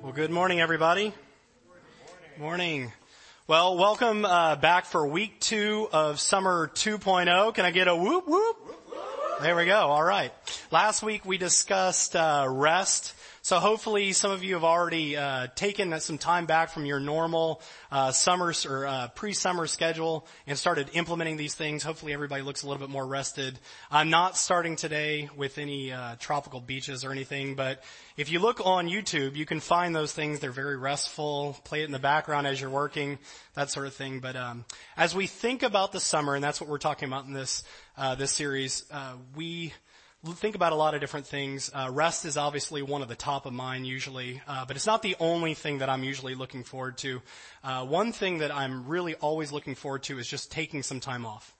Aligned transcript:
Well, 0.00 0.12
good 0.12 0.30
morning, 0.30 0.60
everybody. 0.60 1.12
Good 2.34 2.40
Morning. 2.40 2.92
Well, 3.48 3.76
welcome 3.76 4.24
uh, 4.24 4.54
back 4.54 4.84
for 4.84 5.04
week 5.04 5.40
two 5.40 5.88
of 5.92 6.20
summer 6.20 6.68
2.0. 6.68 7.54
Can 7.54 7.64
I 7.64 7.72
get 7.72 7.88
a 7.88 7.96
whoop 7.96 8.28
whoop? 8.28 8.56
There 9.42 9.56
we 9.56 9.66
go. 9.66 9.76
All 9.76 10.02
right. 10.02 10.32
Last 10.70 11.02
week 11.02 11.24
we 11.24 11.36
discussed 11.36 12.14
uh, 12.14 12.46
rest 12.48 13.12
so 13.48 13.60
hopefully 13.60 14.12
some 14.12 14.30
of 14.30 14.44
you 14.44 14.52
have 14.52 14.64
already 14.64 15.16
uh, 15.16 15.46
taken 15.54 15.98
some 16.00 16.18
time 16.18 16.44
back 16.44 16.68
from 16.68 16.84
your 16.84 17.00
normal 17.00 17.62
uh, 17.90 18.12
summer 18.12 18.52
or 18.68 18.86
uh, 18.86 19.08
pre-summer 19.14 19.66
schedule 19.66 20.26
and 20.46 20.58
started 20.58 20.90
implementing 20.92 21.38
these 21.38 21.54
things. 21.54 21.82
Hopefully 21.82 22.12
everybody 22.12 22.42
looks 22.42 22.62
a 22.62 22.68
little 22.68 22.78
bit 22.78 22.90
more 22.92 23.06
rested. 23.06 23.58
I'm 23.90 24.10
not 24.10 24.36
starting 24.36 24.76
today 24.76 25.30
with 25.34 25.56
any 25.56 25.90
uh, 25.90 26.16
tropical 26.18 26.60
beaches 26.60 27.06
or 27.06 27.10
anything, 27.10 27.54
but 27.54 27.82
if 28.18 28.30
you 28.30 28.38
look 28.38 28.60
on 28.66 28.86
YouTube, 28.86 29.34
you 29.34 29.46
can 29.46 29.60
find 29.60 29.96
those 29.96 30.12
things. 30.12 30.40
They're 30.40 30.50
very 30.50 30.76
restful. 30.76 31.56
Play 31.64 31.80
it 31.80 31.86
in 31.86 31.92
the 31.92 31.98
background 31.98 32.46
as 32.46 32.60
you're 32.60 32.68
working, 32.68 33.18
that 33.54 33.70
sort 33.70 33.86
of 33.86 33.94
thing. 33.94 34.20
But 34.20 34.36
um, 34.36 34.66
as 34.94 35.14
we 35.14 35.26
think 35.26 35.62
about 35.62 35.92
the 35.92 36.00
summer, 36.00 36.34
and 36.34 36.44
that's 36.44 36.60
what 36.60 36.68
we're 36.68 36.76
talking 36.76 37.08
about 37.08 37.24
in 37.24 37.32
this 37.32 37.64
uh, 37.96 38.14
this 38.14 38.30
series, 38.30 38.84
uh, 38.90 39.14
we 39.34 39.72
think 40.26 40.54
about 40.54 40.72
a 40.72 40.76
lot 40.76 40.94
of 40.94 41.00
different 41.00 41.26
things. 41.26 41.70
Uh, 41.72 41.88
rest 41.92 42.24
is 42.24 42.36
obviously 42.36 42.82
one 42.82 43.02
of 43.02 43.08
the 43.08 43.14
top 43.14 43.46
of 43.46 43.52
mind 43.52 43.86
usually, 43.86 44.42
uh, 44.48 44.64
but 44.66 44.76
it's 44.76 44.86
not 44.86 45.02
the 45.02 45.16
only 45.20 45.54
thing 45.54 45.78
that 45.78 45.88
I'm 45.88 46.02
usually 46.02 46.34
looking 46.34 46.64
forward 46.64 46.98
to. 46.98 47.22
Uh, 47.62 47.84
one 47.86 48.12
thing 48.12 48.38
that 48.38 48.54
I'm 48.54 48.86
really 48.86 49.14
always 49.14 49.52
looking 49.52 49.74
forward 49.74 50.02
to 50.04 50.18
is 50.18 50.26
just 50.26 50.50
taking 50.50 50.82
some 50.82 51.00
time 51.00 51.24
off, 51.24 51.54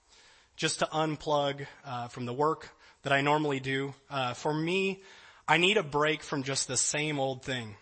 just 0.57 0.79
to 0.79 0.85
unplug 0.87 1.65
uh, 1.85 2.09
from 2.09 2.25
the 2.25 2.33
work 2.33 2.69
that 3.03 3.13
I 3.13 3.21
normally 3.21 3.59
do. 3.59 3.93
Uh, 4.09 4.33
for 4.33 4.53
me, 4.53 5.01
I 5.47 5.57
need 5.57 5.77
a 5.77 5.83
break 5.83 6.21
from 6.21 6.43
just 6.43 6.67
the 6.67 6.77
same 6.77 7.19
old 7.19 7.43
thing. 7.43 7.75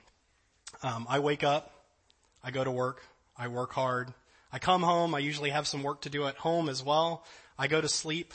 Um, 0.83 1.07
I 1.09 1.19
wake 1.19 1.43
up, 1.43 1.73
I 2.43 2.51
go 2.51 2.63
to 2.63 2.71
work, 2.71 3.01
I 3.35 3.47
work 3.47 3.73
hard, 3.73 4.13
I 4.51 4.59
come 4.59 4.81
home. 4.81 5.13
I 5.13 5.19
usually 5.19 5.49
have 5.49 5.67
some 5.67 5.83
work 5.83 6.01
to 6.01 6.09
do 6.09 6.25
at 6.25 6.37
home 6.37 6.69
as 6.69 6.83
well. 6.83 7.25
I 7.57 7.67
go 7.67 7.81
to 7.81 7.89
sleep. 7.89 8.33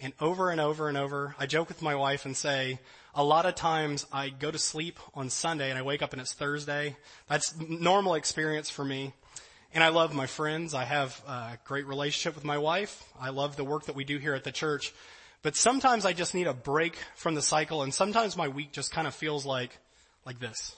And 0.00 0.14
over 0.18 0.50
and 0.50 0.60
over 0.60 0.88
and 0.88 0.96
over, 0.96 1.34
I 1.38 1.46
joke 1.46 1.68
with 1.68 1.82
my 1.82 1.94
wife 1.94 2.24
and 2.24 2.34
say, 2.34 2.78
a 3.14 3.22
lot 3.22 3.44
of 3.44 3.54
times 3.54 4.06
I 4.12 4.30
go 4.30 4.50
to 4.50 4.58
sleep 4.58 4.98
on 5.14 5.28
Sunday 5.28 5.68
and 5.68 5.78
I 5.78 5.82
wake 5.82 6.00
up 6.00 6.12
and 6.12 6.22
it's 6.22 6.32
Thursday. 6.32 6.96
That's 7.28 7.54
normal 7.58 8.14
experience 8.14 8.70
for 8.70 8.84
me. 8.84 9.12
And 9.74 9.84
I 9.84 9.88
love 9.88 10.14
my 10.14 10.26
friends. 10.26 10.72
I 10.72 10.84
have 10.84 11.20
a 11.26 11.58
great 11.64 11.86
relationship 11.86 12.34
with 12.34 12.44
my 12.44 12.56
wife. 12.56 13.04
I 13.20 13.28
love 13.30 13.56
the 13.56 13.64
work 13.64 13.86
that 13.86 13.94
we 13.94 14.04
do 14.04 14.16
here 14.16 14.34
at 14.34 14.44
the 14.44 14.52
church. 14.52 14.94
But 15.42 15.54
sometimes 15.54 16.06
I 16.06 16.12
just 16.12 16.34
need 16.34 16.46
a 16.46 16.54
break 16.54 16.96
from 17.14 17.34
the 17.34 17.42
cycle 17.42 17.82
and 17.82 17.92
sometimes 17.92 18.36
my 18.36 18.48
week 18.48 18.72
just 18.72 18.92
kind 18.92 19.06
of 19.06 19.14
feels 19.14 19.44
like, 19.44 19.76
like 20.24 20.38
this. 20.38 20.76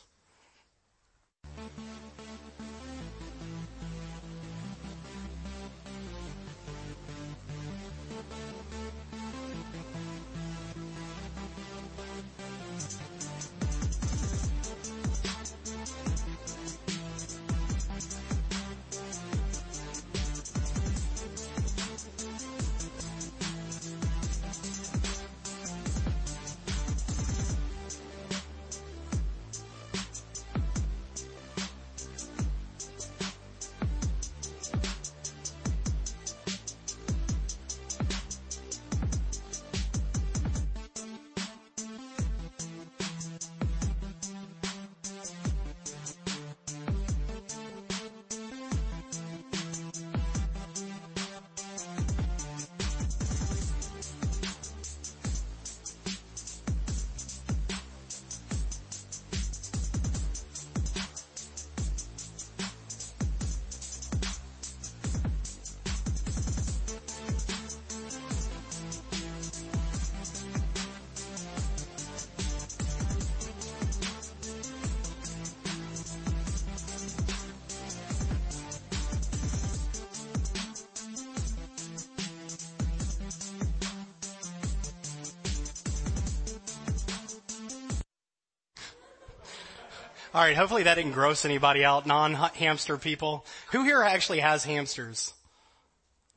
All 90.35 90.41
right, 90.41 90.57
hopefully 90.57 90.85
that 90.85 90.95
didn't 90.95 91.13
gross 91.13 91.45
anybody 91.45 91.85
out, 91.85 92.07
non-hamster 92.07 92.97
people. 92.97 93.45
Who 93.73 93.85
here 93.85 94.01
actually 94.01 94.41
has 94.41 94.65
hamsters? 94.65 95.35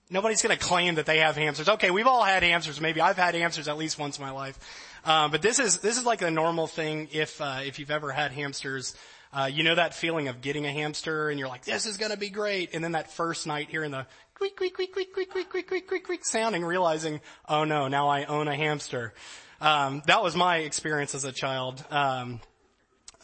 Nobody's 0.10 0.42
going 0.42 0.56
to 0.56 0.62
claim 0.62 0.96
that 0.96 1.06
they 1.06 1.20
have 1.20 1.38
hamsters. 1.38 1.70
Okay, 1.70 1.92
we've 1.92 2.06
all 2.06 2.22
had 2.22 2.44
hamsters. 2.44 2.82
Maybe 2.82 3.00
I've 3.00 3.16
had 3.16 3.36
hamsters 3.36 3.70
at 3.70 3.78
least 3.78 3.98
once 3.98 4.20
in 4.20 4.26
my 4.26 4.32
life. 4.32 4.60
Um, 5.06 5.32
but 5.32 5.42
this 5.42 5.60
is 5.60 5.78
this 5.78 5.98
is 5.98 6.06
like 6.06 6.22
a 6.22 6.30
normal 6.30 6.68
thing. 6.68 7.08
If 7.14 7.40
uh, 7.40 7.62
if 7.64 7.80
you've 7.80 7.90
ever 7.90 8.12
had 8.12 8.34
hamsters, 8.34 8.96
uh, 9.32 9.50
you 9.50 9.64
know 9.64 9.76
that 9.76 9.94
feeling 9.94 10.28
of 10.28 10.42
getting 10.42 10.66
a 10.66 10.72
hamster 10.74 11.30
and 11.30 11.40
you're 11.40 11.48
like, 11.48 11.64
this 11.64 11.86
is 11.86 11.96
going 11.96 12.12
to 12.12 12.18
be 12.18 12.30
great. 12.30 12.74
And 12.74 12.84
then 12.84 12.92
that 12.92 13.14
first 13.14 13.48
night 13.48 13.70
hearing 13.70 13.92
the 13.92 14.06
quick, 14.34 14.58
quick, 14.58 14.74
quick, 14.74 14.92
quick, 14.92 15.14
quick, 15.14 15.32
quick, 15.32 15.50
quick, 15.50 15.68
quick, 15.68 15.88
quick, 15.88 16.04
quick 16.04 16.26
sounding, 16.26 16.66
realizing, 16.66 17.22
oh 17.48 17.64
no, 17.64 17.88
now 17.88 18.10
I 18.10 18.26
own 18.26 18.50
a 18.50 18.56
hamster. 18.58 19.14
Um, 19.62 20.02
that 20.08 20.22
was 20.22 20.36
my 20.36 20.58
experience 20.58 21.16
as 21.16 21.24
a 21.24 21.32
child. 21.32 21.82
Um, 21.90 22.42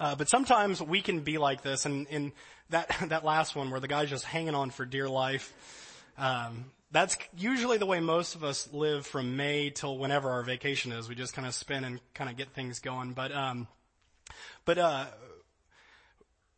uh, 0.01 0.16
but 0.16 0.28
sometimes 0.28 0.81
we 0.81 1.00
can 1.00 1.19
be 1.19 1.38
like 1.38 1.62
this, 1.62 1.85
and 1.85 2.07
in 2.07 2.31
that 2.72 2.91
that 3.09 3.23
last 3.23 3.56
one 3.56 3.69
where 3.69 3.79
the 3.79 3.88
guy's 3.88 4.09
just 4.09 4.25
hanging 4.25 4.56
on 4.56 4.72
for 4.72 4.84
dear 4.84 5.07
life. 5.07 5.53
Um, 6.17 6.66
that's 6.91 7.16
usually 7.38 7.78
the 7.78 7.85
way 7.85 8.00
most 8.00 8.34
of 8.34 8.44
us 8.44 8.67
live 8.73 9.06
from 9.06 9.38
May 9.38 9.69
till 9.69 10.00
whenever 10.00 10.31
our 10.31 10.41
vacation 10.41 10.91
is. 10.91 11.07
We 11.07 11.13
just 11.13 11.35
kind 11.35 11.47
of 11.47 11.53
spin 11.53 11.84
and 11.84 12.00
kind 12.16 12.31
of 12.31 12.35
get 12.35 12.50
things 12.50 12.79
going. 12.79 13.13
But 13.13 13.31
um, 13.31 13.67
but 14.66 14.79
uh, 14.79 15.06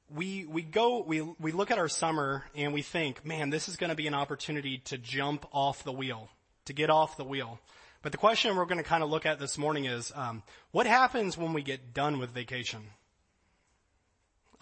we 0.09 0.45
we 0.45 0.61
go 0.61 1.03
we 1.05 1.19
we 1.19 1.51
look 1.51 1.69
at 1.69 1.77
our 1.77 1.89
summer 1.89 2.45
and 2.55 2.73
we 2.73 2.81
think, 2.81 3.25
man, 3.25 3.49
this 3.49 3.67
is 3.67 3.75
going 3.75 3.89
to 3.89 3.95
be 3.95 4.07
an 4.07 4.13
opportunity 4.13 4.77
to 4.85 4.97
jump 4.97 5.45
off 5.51 5.83
the 5.83 5.91
wheel, 5.91 6.29
to 6.63 6.71
get 6.71 6.89
off 6.89 7.17
the 7.17 7.25
wheel. 7.25 7.59
But 8.01 8.13
the 8.13 8.17
question 8.17 8.55
we're 8.55 8.65
going 8.65 8.77
to 8.77 8.85
kind 8.85 9.03
of 9.03 9.09
look 9.09 9.25
at 9.25 9.37
this 9.37 9.57
morning 9.57 9.83
is, 9.83 10.13
um, 10.15 10.43
what 10.71 10.87
happens 10.87 11.37
when 11.37 11.51
we 11.51 11.61
get 11.61 11.93
done 11.93 12.19
with 12.19 12.31
vacation? 12.31 12.83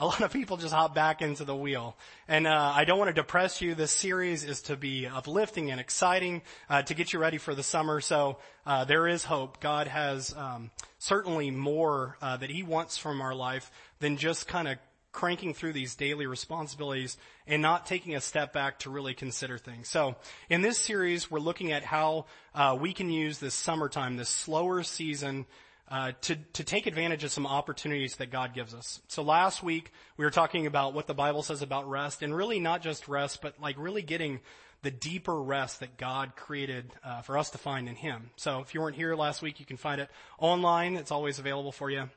A 0.02 0.06
lot 0.06 0.22
of 0.22 0.34
people 0.34 0.58
just 0.58 0.74
hop 0.74 0.96
back 0.96 1.22
into 1.22 1.46
the 1.46 1.56
wheel. 1.56 1.96
And 2.28 2.48
uh, 2.48 2.74
I 2.76 2.86
don't 2.86 2.98
want 2.98 3.10
to 3.10 3.14
depress 3.14 3.62
you. 3.62 3.76
This 3.76 3.92
series 3.92 4.44
is 4.44 4.64
to 4.64 4.76
be 4.76 5.06
uplifting 5.06 5.70
and 5.70 5.80
exciting 5.80 6.42
uh, 6.72 6.82
to 6.82 6.96
get 6.96 7.14
you 7.14 7.20
ready 7.20 7.38
for 7.38 7.54
the 7.54 7.62
summer. 7.62 8.02
So 8.02 8.40
uh, 8.66 8.84
there 8.86 9.08
is 9.08 9.24
hope. 9.24 9.60
God 9.62 9.88
has 9.88 10.34
um, 10.36 10.72
certainly 10.98 11.52
more 11.52 12.18
uh, 12.20 12.36
that 12.38 12.50
He 12.50 12.64
wants 12.64 12.98
from 12.98 13.22
our 13.22 13.36
life 13.36 13.72
than 14.00 14.18
just 14.18 14.48
kind 14.48 14.68
of 14.68 14.80
cranking 15.12 15.54
through 15.54 15.74
these 15.74 15.94
daily 15.94 16.26
responsibilities 16.26 17.16
and 17.46 17.62
not 17.62 17.86
taking 17.86 18.16
a 18.16 18.22
step 18.22 18.54
back 18.54 18.80
to 18.80 18.90
really 18.90 19.14
consider 19.14 19.60
things. 19.60 19.88
So 19.88 20.16
in 20.50 20.64
this 20.64 20.80
series, 20.80 21.30
we're 21.30 21.40
looking 21.40 21.74
at 21.74 21.84
how 21.84 22.26
uh, 22.56 22.76
we 22.80 22.94
can 22.94 23.12
use 23.12 23.38
this 23.38 23.54
summertime, 23.54 24.18
this 24.18 24.30
slower 24.30 24.82
season 24.82 25.46
uh, 25.92 26.14
to 26.22 26.36
to 26.54 26.64
take 26.64 26.88
advantage 26.88 27.26
of 27.26 27.32
some 27.32 27.46
opportunities 27.46 28.16
that 28.16 28.32
God 28.32 28.54
gives 28.54 28.74
us. 28.74 29.02
So 29.10 29.22
last 29.22 29.62
week 29.62 29.92
we 30.16 30.24
were 30.24 30.32
talking 30.32 30.66
about 30.66 30.94
what 30.94 31.06
the 31.06 31.14
Bible 31.14 31.44
says 31.44 31.62
about 31.62 31.90
rest, 31.90 32.24
and 32.24 32.34
really 32.34 32.60
not 32.62 32.82
just 32.82 33.10
rest, 33.10 33.42
but 33.42 33.60
like 33.62 33.76
really 33.78 34.02
getting 34.02 34.40
the 34.84 34.92
deeper 34.92 35.40
rest 35.40 35.82
that 35.82 35.98
God 35.98 36.36
created 36.36 36.92
uh, 37.04 37.22
for 37.22 37.38
us 37.38 37.52
to 37.52 37.58
find 37.58 37.88
in 37.90 37.96
Him. 37.96 38.32
So 38.38 38.62
if 38.62 38.74
you 38.74 38.82
weren't 38.82 38.96
here 38.96 39.16
last 39.16 39.42
week, 39.42 39.60
you 39.60 39.66
can 39.66 39.78
find 39.78 40.02
it 40.02 40.10
online. 40.40 40.96
It's 40.96 41.12
always 41.12 41.40
available 41.40 41.72
for 41.72 41.92
you. 41.92 42.10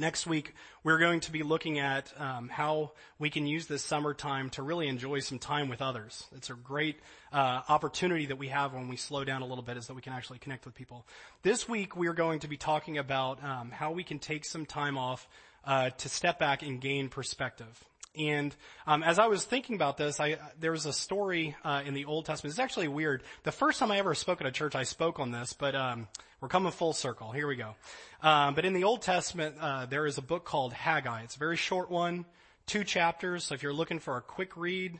Next 0.00 0.26
week, 0.26 0.54
we're 0.82 0.96
going 0.96 1.20
to 1.20 1.30
be 1.30 1.42
looking 1.42 1.78
at 1.78 2.10
um, 2.18 2.48
how 2.48 2.92
we 3.18 3.28
can 3.28 3.46
use 3.46 3.66
this 3.66 3.84
summertime 3.84 4.48
to 4.50 4.62
really 4.62 4.88
enjoy 4.88 5.20
some 5.20 5.38
time 5.38 5.68
with 5.68 5.82
others. 5.82 6.24
It's 6.34 6.48
a 6.48 6.54
great 6.54 7.00
uh, 7.34 7.60
opportunity 7.68 8.24
that 8.24 8.36
we 8.36 8.48
have 8.48 8.72
when 8.72 8.88
we 8.88 8.96
slow 8.96 9.24
down 9.24 9.42
a 9.42 9.46
little 9.46 9.62
bit, 9.62 9.76
is 9.76 9.88
that 9.88 9.94
we 9.94 10.00
can 10.00 10.14
actually 10.14 10.38
connect 10.38 10.64
with 10.64 10.74
people. 10.74 11.04
This 11.42 11.68
week, 11.68 11.96
we're 11.96 12.14
going 12.14 12.38
to 12.40 12.48
be 12.48 12.56
talking 12.56 12.96
about 12.96 13.44
um, 13.44 13.70
how 13.70 13.92
we 13.92 14.02
can 14.02 14.18
take 14.18 14.46
some 14.46 14.64
time 14.64 14.96
off 14.96 15.28
uh, 15.66 15.90
to 15.90 16.08
step 16.08 16.38
back 16.38 16.62
and 16.62 16.80
gain 16.80 17.10
perspective. 17.10 17.84
And 18.16 18.54
um, 18.86 19.02
as 19.02 19.18
I 19.18 19.28
was 19.28 19.44
thinking 19.44 19.76
about 19.76 19.96
this, 19.96 20.18
I, 20.18 20.38
there 20.58 20.72
was 20.72 20.86
a 20.86 20.92
story 20.92 21.56
uh, 21.64 21.82
in 21.84 21.94
the 21.94 22.06
Old 22.06 22.26
Testament. 22.26 22.52
It's 22.52 22.58
actually 22.58 22.88
weird. 22.88 23.22
The 23.44 23.52
first 23.52 23.78
time 23.78 23.92
I 23.92 23.98
ever 23.98 24.14
spoke 24.14 24.40
at 24.40 24.46
a 24.46 24.52
church, 24.52 24.74
I 24.74 24.82
spoke 24.82 25.20
on 25.20 25.30
this, 25.30 25.52
but 25.52 25.74
um, 25.74 26.08
we're 26.40 26.48
coming 26.48 26.72
full 26.72 26.92
circle. 26.92 27.30
Here 27.30 27.46
we 27.46 27.56
go. 27.56 27.74
Um, 28.22 28.54
but 28.54 28.64
in 28.64 28.72
the 28.72 28.84
Old 28.84 29.02
Testament, 29.02 29.56
uh, 29.60 29.86
there 29.86 30.06
is 30.06 30.18
a 30.18 30.22
book 30.22 30.44
called 30.44 30.72
Haggai. 30.72 31.22
It's 31.22 31.36
a 31.36 31.38
very 31.38 31.56
short 31.56 31.90
one, 31.90 32.24
two 32.66 32.82
chapters. 32.82 33.44
So 33.44 33.54
if 33.54 33.62
you're 33.62 33.72
looking 33.72 33.98
for 33.98 34.16
a 34.16 34.22
quick 34.22 34.56
read, 34.56 34.98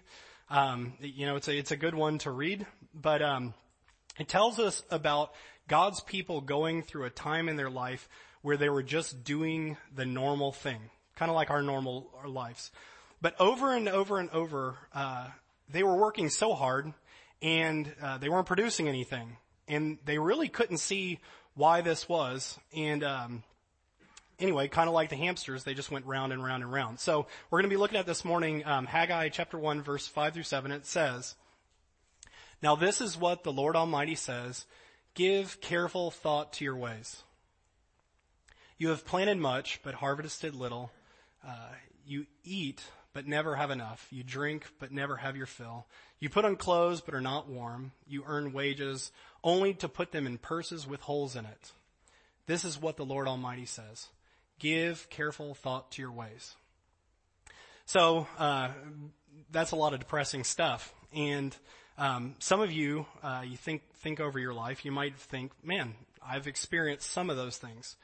um, 0.49 0.93
you 1.01 1.27
know 1.27 1.37
it's 1.37 1.49
a 1.49 1.57
it's 1.57 1.71
a 1.71 1.77
good 1.77 1.95
one 1.95 2.19
to 2.19 2.31
read. 2.31 2.67
But 2.95 3.23
um, 3.23 3.55
it 4.19 4.29
tells 4.29 4.59
us 4.59 4.83
about 4.91 5.33
God's 5.67 6.01
people 6.01 6.41
going 6.41 6.83
through 6.83 7.05
a 7.05 7.11
time 7.11 7.49
in 7.49 7.57
their 7.57 7.71
life 7.71 8.09
where 8.43 8.57
they 8.57 8.69
were 8.69 8.83
just 8.83 9.25
doing 9.25 9.77
the 9.95 10.07
normal 10.07 10.53
thing, 10.53 10.81
kind 11.17 11.31
of 11.31 11.35
like 11.35 11.51
our 11.51 11.63
normal 11.63 12.11
our 12.21 12.29
lives. 12.29 12.71
But 13.21 13.39
over 13.41 13.75
and 13.75 13.89
over 13.89 14.19
and 14.19 14.31
over, 14.31 14.77
uh, 14.95 15.29
they 15.69 15.83
were 15.83 15.97
working 15.97 16.29
so 16.29 16.55
hard 16.55 16.93
and 17.43 17.93
uh, 18.03 18.19
they 18.19 18.29
weren't 18.29 18.47
producing 18.47 18.89
anything. 18.89 19.37
And 19.69 19.99
they 20.05 20.19
really 20.19 20.49
couldn't 20.49 20.79
see 20.79 21.21
why 21.55 21.81
this 21.81 22.09
was. 22.09 22.59
And 22.75 23.05
um, 23.05 23.43
anyway, 24.39 24.69
kind 24.69 24.89
of 24.89 24.95
like 24.95 25.11
the 25.11 25.17
hamsters, 25.17 25.65
they 25.65 25.75
just 25.75 25.91
went 25.91 26.07
round 26.07 26.33
and 26.33 26.43
round 26.43 26.63
and 26.63 26.73
round. 26.73 26.99
So 26.99 27.27
we're 27.51 27.61
going 27.61 27.71
to 27.71 27.75
be 27.75 27.79
looking 27.79 27.99
at 27.99 28.07
this 28.07 28.25
morning 28.25 28.65
um, 28.67 28.87
Haggai 28.87 29.29
chapter 29.29 29.59
1, 29.59 29.83
verse 29.83 30.07
5 30.07 30.35
through 30.35 30.43
7. 30.43 30.73
It 30.73 30.87
says, 30.87 31.35
Now 32.63 32.75
this 32.75 33.01
is 33.01 33.17
what 33.17 33.45
the 33.45 33.53
Lord 33.53 33.77
Almighty 33.77 34.15
says, 34.15 34.67
Give 35.15 35.61
careful 35.61 36.11
thought 36.11 36.53
to 36.55 36.65
your 36.65 36.77
ways. 36.77 37.23
You 38.79 38.89
have 38.89 39.05
planted 39.05 39.39
much, 39.39 39.81
but 39.83 39.95
harvested 39.95 40.55
little. 40.55 40.91
Uh, 41.47 41.73
you 42.07 42.27
eat, 42.45 42.83
but 43.13 43.27
never 43.27 43.57
have 43.57 43.71
enough. 43.71 44.07
You 44.11 44.23
drink, 44.23 44.67
but 44.79 44.93
never 44.93 45.17
have 45.17 45.37
your 45.37 45.47
fill. 45.47 45.87
You 46.21 46.29
put 46.29 46.45
on 46.45 46.57
clothes, 46.57 47.01
but 47.01 47.15
are 47.15 47.21
not 47.21 47.49
warm. 47.49 47.93
You 48.07 48.25
earn 48.27 48.53
wages, 48.53 49.11
only 49.43 49.75
to 49.75 49.89
put 49.89 50.13
them 50.13 50.27
in 50.27 50.39
purses 50.39 50.87
with 50.87 51.01
holes 51.01 51.35
in 51.35 51.45
it. 51.45 51.73
This 52.47 52.65
is 52.65 52.81
what 52.81 52.97
the 52.97 53.05
Lord 53.05 53.27
Almighty 53.27 53.67
says. 53.67 54.09
Give 54.59 55.09
careful 55.11 55.55
thought 55.55 55.91
to 55.93 56.03
your 56.03 56.13
ways. 56.13 56.55
So, 57.87 58.27
uh, 58.39 58.71
that's 59.51 59.73
a 59.73 59.77
lot 59.77 59.95
of 59.95 60.01
depressing 60.01 60.45
stuff. 60.45 60.95
And, 61.13 61.57
um, 61.99 62.37
some 62.39 62.61
of 62.61 62.71
you, 62.71 63.07
uh, 63.23 63.43
you 63.45 63.57
think, 63.57 63.83
think 63.97 64.21
over 64.21 64.39
your 64.39 64.55
life, 64.55 64.85
you 64.85 64.93
might 64.93 65.19
think, 65.19 65.53
man, 65.65 65.95
I've 66.25 66.47
experienced 66.47 67.11
some 67.11 67.31
of 67.31 67.37
those 67.37 67.57
things. 67.57 67.97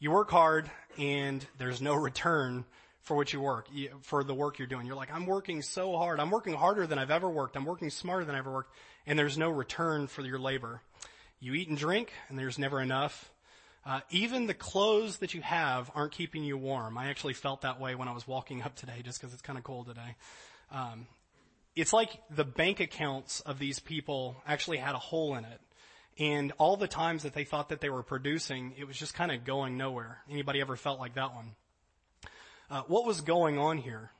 You 0.00 0.10
work 0.10 0.30
hard 0.30 0.70
and 0.96 1.46
there's 1.58 1.80
no 1.80 1.94
return 1.94 2.64
for 3.08 3.16
what 3.16 3.32
you 3.32 3.40
work, 3.40 3.68
for 4.02 4.22
the 4.22 4.34
work 4.34 4.58
you're 4.58 4.68
doing. 4.68 4.86
You're 4.86 4.94
like, 4.94 5.12
I'm 5.12 5.24
working 5.24 5.62
so 5.62 5.96
hard. 5.96 6.20
I'm 6.20 6.30
working 6.30 6.54
harder 6.54 6.86
than 6.86 6.98
I've 6.98 7.10
ever 7.10 7.28
worked. 7.28 7.56
I'm 7.56 7.64
working 7.64 7.88
smarter 7.88 8.24
than 8.26 8.34
I've 8.34 8.42
ever 8.42 8.52
worked. 8.52 8.74
And 9.06 9.18
there's 9.18 9.38
no 9.38 9.48
return 9.48 10.06
for 10.06 10.20
your 10.22 10.38
labor. 10.38 10.82
You 11.40 11.54
eat 11.54 11.68
and 11.68 11.78
drink 11.78 12.12
and 12.28 12.38
there's 12.38 12.58
never 12.58 12.80
enough. 12.80 13.32
Uh, 13.86 14.00
even 14.10 14.46
the 14.46 14.54
clothes 14.54 15.18
that 15.18 15.32
you 15.32 15.40
have 15.40 15.90
aren't 15.94 16.12
keeping 16.12 16.44
you 16.44 16.58
warm. 16.58 16.98
I 16.98 17.08
actually 17.08 17.32
felt 17.32 17.62
that 17.62 17.80
way 17.80 17.94
when 17.94 18.08
I 18.08 18.12
was 18.12 18.28
walking 18.28 18.62
up 18.62 18.76
today 18.76 19.00
just 19.02 19.18
because 19.18 19.32
it's 19.32 19.42
kind 19.42 19.58
of 19.58 19.64
cold 19.64 19.86
today. 19.86 20.14
Um, 20.70 21.06
it's 21.74 21.94
like 21.94 22.10
the 22.28 22.44
bank 22.44 22.80
accounts 22.80 23.40
of 23.40 23.58
these 23.58 23.78
people 23.78 24.36
actually 24.46 24.76
had 24.76 24.94
a 24.94 24.98
hole 24.98 25.34
in 25.36 25.46
it. 25.46 25.60
And 26.18 26.52
all 26.58 26.76
the 26.76 26.88
times 26.88 27.22
that 27.22 27.32
they 27.32 27.44
thought 27.44 27.70
that 27.70 27.80
they 27.80 27.88
were 27.88 28.02
producing, 28.02 28.74
it 28.76 28.86
was 28.86 28.98
just 28.98 29.14
kind 29.14 29.32
of 29.32 29.44
going 29.44 29.78
nowhere. 29.78 30.18
Anybody 30.28 30.60
ever 30.60 30.76
felt 30.76 31.00
like 31.00 31.14
that 31.14 31.34
one? 31.34 31.52
Uh, 32.70 32.82
what 32.86 33.06
was 33.06 33.22
going 33.22 33.58
on 33.58 33.78
here? 33.78 34.10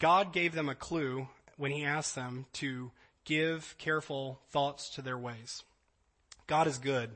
God 0.00 0.32
gave 0.32 0.52
them 0.52 0.68
a 0.68 0.74
clue 0.74 1.28
when 1.56 1.70
he 1.70 1.84
asked 1.84 2.14
them 2.14 2.46
to 2.54 2.90
give 3.24 3.74
careful 3.78 4.40
thoughts 4.50 4.90
to 4.90 5.02
their 5.02 5.18
ways. 5.18 5.62
God 6.48 6.66
is 6.66 6.78
good. 6.78 7.10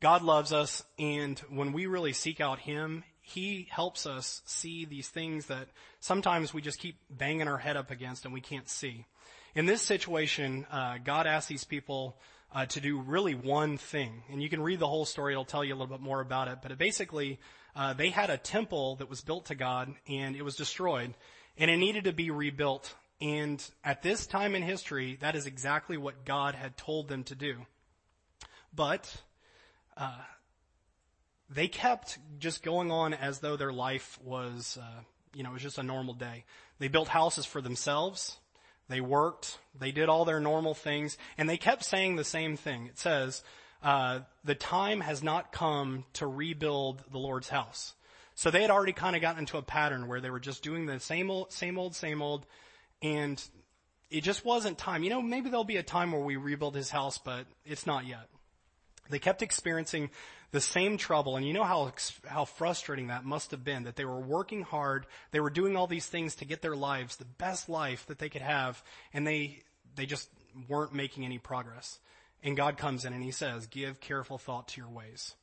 God 0.00 0.22
loves 0.22 0.52
us, 0.52 0.84
and 0.98 1.38
when 1.48 1.72
we 1.72 1.86
really 1.86 2.12
seek 2.12 2.40
out 2.40 2.58
Him, 2.58 3.04
He 3.22 3.68
helps 3.70 4.04
us 4.04 4.42
see 4.44 4.84
these 4.84 5.08
things 5.08 5.46
that 5.46 5.68
sometimes 6.00 6.52
we 6.52 6.60
just 6.60 6.78
keep 6.78 6.96
banging 7.08 7.48
our 7.48 7.56
head 7.56 7.78
up 7.78 7.90
against 7.90 8.24
and 8.26 8.34
we 8.34 8.42
can't 8.42 8.68
see. 8.68 9.06
In 9.54 9.64
this 9.64 9.80
situation, 9.80 10.66
uh, 10.70 10.98
God 11.02 11.26
asked 11.26 11.48
these 11.48 11.64
people 11.64 12.18
uh, 12.54 12.66
to 12.66 12.80
do 12.80 13.00
really 13.00 13.34
one 13.34 13.78
thing, 13.78 14.22
and 14.30 14.42
you 14.42 14.50
can 14.50 14.60
read 14.60 14.80
the 14.80 14.86
whole 14.86 15.06
story; 15.06 15.32
it'll 15.32 15.46
tell 15.46 15.64
you 15.64 15.72
a 15.72 15.76
little 15.76 15.96
bit 15.96 16.04
more 16.04 16.20
about 16.20 16.48
it. 16.48 16.58
But 16.60 16.72
it 16.72 16.78
basically, 16.78 17.38
uh, 17.76 17.92
they 17.92 18.08
had 18.08 18.30
a 18.30 18.38
temple 18.38 18.96
that 18.96 19.10
was 19.10 19.20
built 19.20 19.46
to 19.46 19.54
God 19.54 19.94
and 20.08 20.34
it 20.34 20.42
was 20.42 20.56
destroyed 20.56 21.14
and 21.58 21.70
it 21.70 21.76
needed 21.76 22.04
to 22.04 22.12
be 22.12 22.30
rebuilt. 22.30 22.94
And 23.20 23.62
at 23.84 24.02
this 24.02 24.26
time 24.26 24.54
in 24.54 24.62
history, 24.62 25.18
that 25.20 25.36
is 25.36 25.46
exactly 25.46 25.96
what 25.96 26.24
God 26.24 26.54
had 26.54 26.76
told 26.76 27.08
them 27.08 27.22
to 27.24 27.34
do. 27.34 27.56
But, 28.74 29.14
uh, 29.96 30.18
they 31.48 31.68
kept 31.68 32.18
just 32.38 32.62
going 32.62 32.90
on 32.90 33.14
as 33.14 33.38
though 33.38 33.56
their 33.56 33.72
life 33.72 34.18
was, 34.24 34.78
uh, 34.80 35.00
you 35.34 35.42
know, 35.42 35.50
it 35.50 35.54
was 35.54 35.62
just 35.62 35.78
a 35.78 35.82
normal 35.82 36.14
day. 36.14 36.44
They 36.78 36.88
built 36.88 37.08
houses 37.08 37.46
for 37.46 37.60
themselves. 37.60 38.36
They 38.88 39.00
worked. 39.00 39.58
They 39.78 39.92
did 39.92 40.08
all 40.08 40.24
their 40.24 40.40
normal 40.40 40.74
things. 40.74 41.16
And 41.38 41.48
they 41.48 41.56
kept 41.56 41.84
saying 41.84 42.16
the 42.16 42.24
same 42.24 42.56
thing. 42.56 42.86
It 42.86 42.98
says, 42.98 43.42
uh, 43.82 44.20
the 44.44 44.54
time 44.54 45.00
has 45.00 45.22
not 45.22 45.52
come 45.52 46.04
to 46.14 46.26
rebuild 46.26 47.02
the 47.10 47.18
Lord's 47.18 47.48
house. 47.48 47.94
So 48.34 48.50
they 48.50 48.60
had 48.60 48.70
already 48.70 48.92
kind 48.92 49.16
of 49.16 49.22
gotten 49.22 49.40
into 49.40 49.56
a 49.56 49.62
pattern 49.62 50.08
where 50.08 50.20
they 50.20 50.30
were 50.30 50.40
just 50.40 50.62
doing 50.62 50.86
the 50.86 51.00
same 51.00 51.30
old, 51.30 51.52
same 51.52 51.78
old, 51.78 51.94
same 51.94 52.20
old, 52.20 52.46
and 53.00 53.42
it 54.10 54.22
just 54.22 54.44
wasn't 54.44 54.78
time. 54.78 55.02
You 55.02 55.10
know, 55.10 55.22
maybe 55.22 55.48
there'll 55.48 55.64
be 55.64 55.78
a 55.78 55.82
time 55.82 56.12
where 56.12 56.20
we 56.20 56.36
rebuild 56.36 56.74
his 56.74 56.90
house, 56.90 57.18
but 57.18 57.46
it's 57.64 57.86
not 57.86 58.06
yet. 58.06 58.28
They 59.08 59.18
kept 59.18 59.42
experiencing 59.42 60.10
the 60.50 60.60
same 60.60 60.96
trouble, 60.96 61.36
and 61.36 61.46
you 61.46 61.52
know 61.52 61.64
how 61.64 61.92
how 62.26 62.44
frustrating 62.44 63.08
that 63.08 63.24
must 63.24 63.50
have 63.50 63.64
been. 63.64 63.84
That 63.84 63.96
they 63.96 64.04
were 64.04 64.20
working 64.20 64.62
hard, 64.62 65.06
they 65.30 65.40
were 65.40 65.50
doing 65.50 65.76
all 65.76 65.86
these 65.86 66.06
things 66.06 66.36
to 66.36 66.44
get 66.44 66.62
their 66.62 66.76
lives 66.76 67.16
the 67.16 67.24
best 67.24 67.68
life 67.68 68.06
that 68.06 68.18
they 68.18 68.28
could 68.28 68.42
have, 68.42 68.82
and 69.12 69.26
they 69.26 69.62
they 69.94 70.06
just 70.06 70.28
weren't 70.68 70.92
making 70.94 71.24
any 71.24 71.38
progress. 71.38 71.98
And 72.42 72.56
God 72.56 72.76
comes 72.76 73.04
in 73.04 73.12
and 73.12 73.22
he 73.22 73.32
says, 73.32 73.66
give 73.66 74.00
careful 74.00 74.38
thought 74.38 74.68
to 74.68 74.80
your 74.80 74.90
ways. 74.90 75.34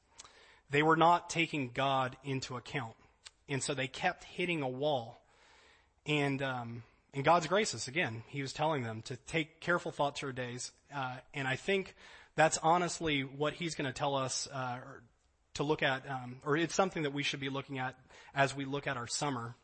They 0.69 0.83
were 0.83 0.97
not 0.97 1.29
taking 1.29 1.71
God 1.73 2.15
into 2.23 2.55
account. 2.55 2.95
And 3.49 3.61
so 3.61 3.73
they 3.73 3.87
kept 3.87 4.23
hitting 4.23 4.61
a 4.61 4.69
wall. 4.69 5.21
And, 6.05 6.41
um, 6.41 6.83
in 7.13 7.21
God's 7.21 7.45
graces, 7.45 7.87
again, 7.87 8.23
he 8.27 8.41
was 8.41 8.53
telling 8.53 8.81
them 8.83 9.03
to 9.03 9.15
take 9.15 9.59
careful 9.59 9.91
thought 9.91 10.15
to 10.17 10.25
your 10.25 10.33
days. 10.33 10.71
Uh, 10.93 11.17
and 11.33 11.47
I 11.47 11.55
think 11.55 11.95
that's 12.35 12.57
honestly 12.63 13.21
what 13.21 13.53
he's 13.53 13.75
going 13.75 13.85
to 13.85 13.93
tell 13.93 14.15
us, 14.15 14.47
uh, 14.51 14.79
to 15.53 15.63
look 15.63 15.83
at, 15.83 16.09
um, 16.09 16.37
or 16.43 16.57
it's 16.57 16.73
something 16.73 17.03
that 17.03 17.13
we 17.13 17.21
should 17.21 17.39
be 17.39 17.49
looking 17.49 17.77
at 17.77 17.95
as 18.33 18.55
we 18.55 18.65
look 18.65 18.87
at 18.87 18.97
our 18.97 19.05
summer. 19.05 19.55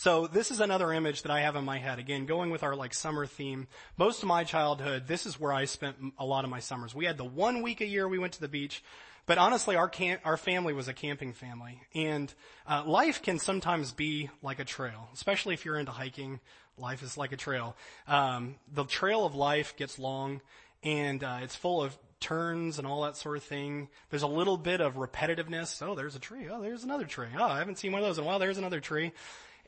So 0.00 0.26
this 0.26 0.50
is 0.50 0.60
another 0.60 0.94
image 0.94 1.24
that 1.24 1.30
I 1.30 1.42
have 1.42 1.56
in 1.56 1.64
my 1.66 1.76
head. 1.76 1.98
Again, 1.98 2.24
going 2.24 2.48
with 2.48 2.62
our 2.62 2.74
like 2.74 2.94
summer 2.94 3.26
theme. 3.26 3.68
Most 3.98 4.22
of 4.22 4.28
my 4.28 4.44
childhood, 4.44 5.06
this 5.06 5.26
is 5.26 5.38
where 5.38 5.52
I 5.52 5.66
spent 5.66 5.96
a 6.18 6.24
lot 6.24 6.44
of 6.44 6.50
my 6.50 6.60
summers. 6.60 6.94
We 6.94 7.04
had 7.04 7.18
the 7.18 7.24
one 7.26 7.60
week 7.60 7.82
a 7.82 7.86
year 7.86 8.08
we 8.08 8.18
went 8.18 8.32
to 8.32 8.40
the 8.40 8.48
beach. 8.48 8.82
But 9.26 9.36
honestly, 9.36 9.76
our 9.76 9.90
camp, 9.90 10.22
our 10.24 10.38
family 10.38 10.72
was 10.72 10.88
a 10.88 10.94
camping 10.94 11.34
family, 11.34 11.82
and 11.94 12.32
uh, 12.66 12.84
life 12.86 13.20
can 13.20 13.38
sometimes 13.38 13.92
be 13.92 14.30
like 14.42 14.58
a 14.58 14.64
trail, 14.64 15.10
especially 15.12 15.52
if 15.52 15.66
you're 15.66 15.78
into 15.78 15.92
hiking. 15.92 16.40
Life 16.78 17.02
is 17.02 17.18
like 17.18 17.32
a 17.32 17.36
trail. 17.36 17.76
Um, 18.08 18.54
the 18.72 18.84
trail 18.84 19.26
of 19.26 19.34
life 19.34 19.76
gets 19.76 19.98
long, 19.98 20.40
and 20.82 21.22
uh, 21.22 21.40
it's 21.42 21.54
full 21.54 21.82
of 21.82 21.94
turns 22.20 22.78
and 22.78 22.86
all 22.86 23.02
that 23.02 23.18
sort 23.18 23.36
of 23.36 23.42
thing. 23.42 23.90
There's 24.08 24.22
a 24.22 24.26
little 24.28 24.56
bit 24.56 24.80
of 24.80 24.94
repetitiveness. 24.94 25.86
Oh, 25.86 25.94
there's 25.94 26.16
a 26.16 26.20
tree. 26.20 26.48
Oh, 26.50 26.62
there's 26.62 26.84
another 26.84 27.04
tree. 27.04 27.28
Oh, 27.38 27.44
I 27.44 27.58
haven't 27.58 27.76
seen 27.76 27.92
one 27.92 28.00
of 28.00 28.08
those 28.08 28.16
in 28.16 28.24
a 28.24 28.26
while. 28.26 28.38
There's 28.38 28.56
another 28.56 28.80
tree. 28.80 29.12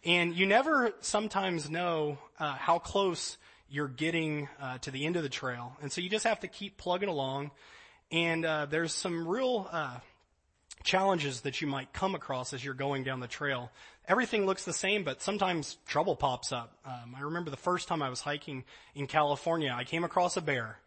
And 0.04 0.34
you 0.34 0.46
never 0.46 0.92
sometimes 1.00 1.70
know 1.70 2.18
uh, 2.38 2.54
how 2.54 2.80
close 2.80 3.38
you're 3.70 3.86
getting 3.86 4.48
uh, 4.60 4.78
to 4.78 4.90
the 4.90 5.06
end 5.06 5.16
of 5.16 5.22
the 5.22 5.28
trail, 5.28 5.76
and 5.80 5.92
so 5.92 6.00
you 6.00 6.10
just 6.10 6.24
have 6.26 6.40
to 6.40 6.48
keep 6.48 6.76
plugging 6.76 7.08
along. 7.08 7.52
And 8.10 8.44
uh, 8.44 8.66
there's 8.66 8.92
some 8.92 9.26
real 9.26 9.68
uh, 9.70 9.98
challenges 10.82 11.42
that 11.42 11.60
you 11.60 11.66
might 11.66 11.92
come 11.92 12.14
across 12.14 12.52
as 12.52 12.64
you're 12.64 12.74
going 12.74 13.04
down 13.04 13.20
the 13.20 13.28
trail. 13.28 13.70
Everything 14.08 14.44
looks 14.44 14.64
the 14.64 14.72
same, 14.72 15.04
but 15.04 15.22
sometimes 15.22 15.78
trouble 15.86 16.16
pops 16.16 16.52
up. 16.52 16.76
Um, 16.84 17.14
I 17.16 17.22
remember 17.22 17.50
the 17.50 17.56
first 17.56 17.86
time 17.86 18.02
I 18.02 18.10
was 18.10 18.20
hiking 18.20 18.64
in 18.94 19.06
California, 19.06 19.74
I 19.74 19.84
came 19.84 20.04
across 20.04 20.36
a 20.36 20.40
bear. 20.40 20.78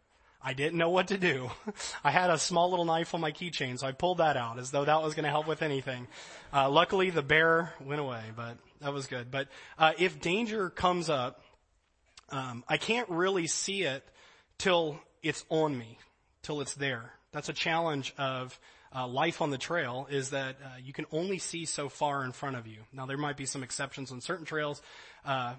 I 0.43 0.53
didn't 0.53 0.77
know 0.77 0.91
what 0.91 1.07
to 1.07 1.17
do. 1.17 1.49
I 2.03 2.11
had 2.11 2.29
a 2.29 2.37
small 2.37 2.69
little 2.69 2.85
knife 2.85 3.15
on 3.15 3.21
my 3.21 3.31
keychain, 3.31 3.79
so 3.79 3.87
I 3.87 3.93
pulled 3.93 4.19
that 4.19 4.37
out 4.37 4.59
as 4.59 4.69
though 4.69 4.85
that 4.85 5.01
was 5.01 5.15
going 5.15 5.23
to 5.23 5.31
help 5.31 5.47
with 5.47 5.63
anything. 5.63 6.07
Uh, 6.53 6.69
luckily, 6.69 7.09
the 7.09 7.23
bear 7.23 7.73
went 7.83 7.99
away, 7.99 8.21
but 8.35 8.57
that 8.85 8.93
was 8.93 9.07
good. 9.07 9.31
But 9.31 9.47
uh, 9.79 9.93
if 9.97 10.21
danger 10.21 10.69
comes 10.69 11.09
up, 11.09 11.41
um, 12.29 12.63
I 12.67 12.77
can't 12.77 13.09
really 13.09 13.47
see 13.47 13.81
it 13.81 14.03
till 14.59 14.99
it's 15.23 15.43
on 15.49 15.75
me, 15.75 15.97
till 16.43 16.61
it's 16.61 16.75
there. 16.75 17.13
That's 17.31 17.49
a 17.49 17.53
challenge 17.53 18.13
of 18.19 18.59
uh, 18.95 19.07
life 19.07 19.41
on 19.41 19.49
the 19.49 19.57
trail 19.57 20.07
is 20.11 20.29
that 20.29 20.57
uh, 20.63 20.67
you 20.83 20.93
can 20.93 21.07
only 21.11 21.39
see 21.39 21.65
so 21.65 21.89
far 21.89 22.23
in 22.23 22.31
front 22.31 22.57
of 22.57 22.67
you. 22.67 22.77
Now 22.93 23.07
there 23.07 23.17
might 23.17 23.37
be 23.37 23.47
some 23.47 23.63
exceptions 23.63 24.11
on 24.11 24.21
certain 24.21 24.45
trails, 24.45 24.83
uh, 25.25 25.55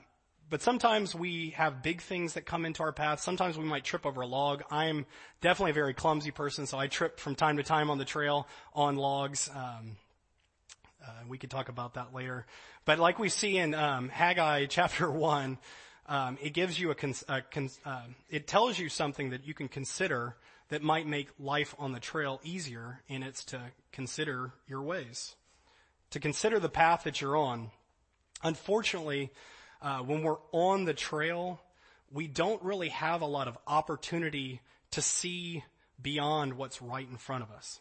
but 0.49 0.63
sometimes 0.63 1.13
we 1.13 1.51
have 1.51 1.83
big 1.83 2.01
things 2.03 2.35
that 2.35 2.47
come 2.47 2.65
into 2.65 2.85
our 2.85 2.93
path. 2.93 3.19
Sometimes 3.19 3.59
we 3.59 3.65
might 3.65 3.83
trip 3.83 4.07
over 4.07 4.21
a 4.21 4.27
log. 4.27 4.63
I'm 4.71 5.05
definitely 5.41 5.73
a 5.73 5.75
very 5.75 5.95
clumsy 5.95 6.31
person, 6.31 6.67
so 6.67 6.79
I 6.79 6.87
trip 6.87 7.19
from 7.19 7.35
time 7.35 7.57
to 7.57 7.65
time 7.65 7.91
on 7.91 7.99
the 7.99 8.05
trail 8.05 8.47
on 8.73 8.95
logs. 8.95 9.51
Um, 9.53 9.97
uh, 11.07 11.11
we 11.29 11.39
could 11.39 11.51
talk 11.51 11.69
about 11.69 11.95
that 11.95 12.15
later. 12.15 12.47
But 12.87 13.01
like 13.01 13.19
we 13.19 13.29
see 13.29 13.59
in 13.59 13.75
um, 13.75 14.09
Haggai 14.09 14.67
chapter 14.71 15.11
one, 15.11 15.59
um, 16.07 16.39
it 16.41 16.55
gives 16.55 16.79
you 16.79 16.91
a, 16.91 16.95
cons- 16.95 17.25
a 17.29 17.43
cons- 17.43 17.81
uh, 17.85 18.05
it 18.31 18.47
tells 18.47 18.79
you 18.79 18.89
something 18.89 19.31
that 19.31 19.47
you 19.47 19.53
can 19.53 19.69
consider 19.69 20.37
that 20.69 20.83
might 20.83 21.07
make 21.07 21.29
life 21.39 21.75
on 21.79 21.93
the 21.93 22.01
trail 22.01 22.41
easier, 22.43 23.03
and 23.09 23.23
it's 23.23 23.45
to 23.47 23.61
consider 23.93 24.53
your 24.67 24.83
ways, 24.83 25.35
to 26.11 26.21
consider 26.21 26.59
the 26.59 26.69
path 26.69 27.05
that 27.05 27.21
you're 27.21 27.37
on. 27.37 27.71
Unfortunately, 28.43 29.31
uh, 29.83 29.99
when 29.99 30.23
we're 30.23 30.39
on 30.53 30.85
the 30.85 30.95
trail, 30.95 31.61
we 32.13 32.27
don't 32.29 32.63
really 32.63 32.89
have 32.89 33.21
a 33.21 33.27
lot 33.27 33.49
of 33.49 33.59
opportunity 33.67 34.61
to 34.93 35.03
see 35.03 35.65
beyond 36.01 36.55
what's 36.55 36.81
right 36.81 37.09
in 37.09 37.17
front 37.17 37.43
of 37.43 37.51
us. 37.51 37.81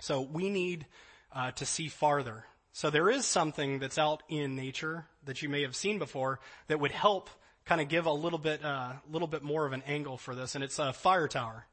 So 0.00 0.20
we 0.20 0.50
need 0.50 0.86
uh, 1.32 1.52
to 1.52 1.66
see 1.66 1.88
farther. 1.88 2.44
So 2.78 2.90
there 2.90 3.10
is 3.10 3.26
something 3.26 3.80
that's 3.80 3.98
out 3.98 4.22
in 4.28 4.54
nature 4.54 5.04
that 5.24 5.42
you 5.42 5.48
may 5.48 5.62
have 5.62 5.74
seen 5.74 5.98
before 5.98 6.38
that 6.68 6.78
would 6.78 6.92
help 6.92 7.28
kind 7.64 7.80
of 7.80 7.88
give 7.88 8.06
a 8.06 8.12
little 8.12 8.38
bit, 8.38 8.62
a 8.62 8.68
uh, 8.68 8.92
little 9.10 9.26
bit 9.26 9.42
more 9.42 9.66
of 9.66 9.72
an 9.72 9.82
angle 9.84 10.16
for 10.16 10.32
this, 10.32 10.54
and 10.54 10.62
it's 10.62 10.78
a 10.78 10.92
fire 10.92 11.26
tower. 11.26 11.66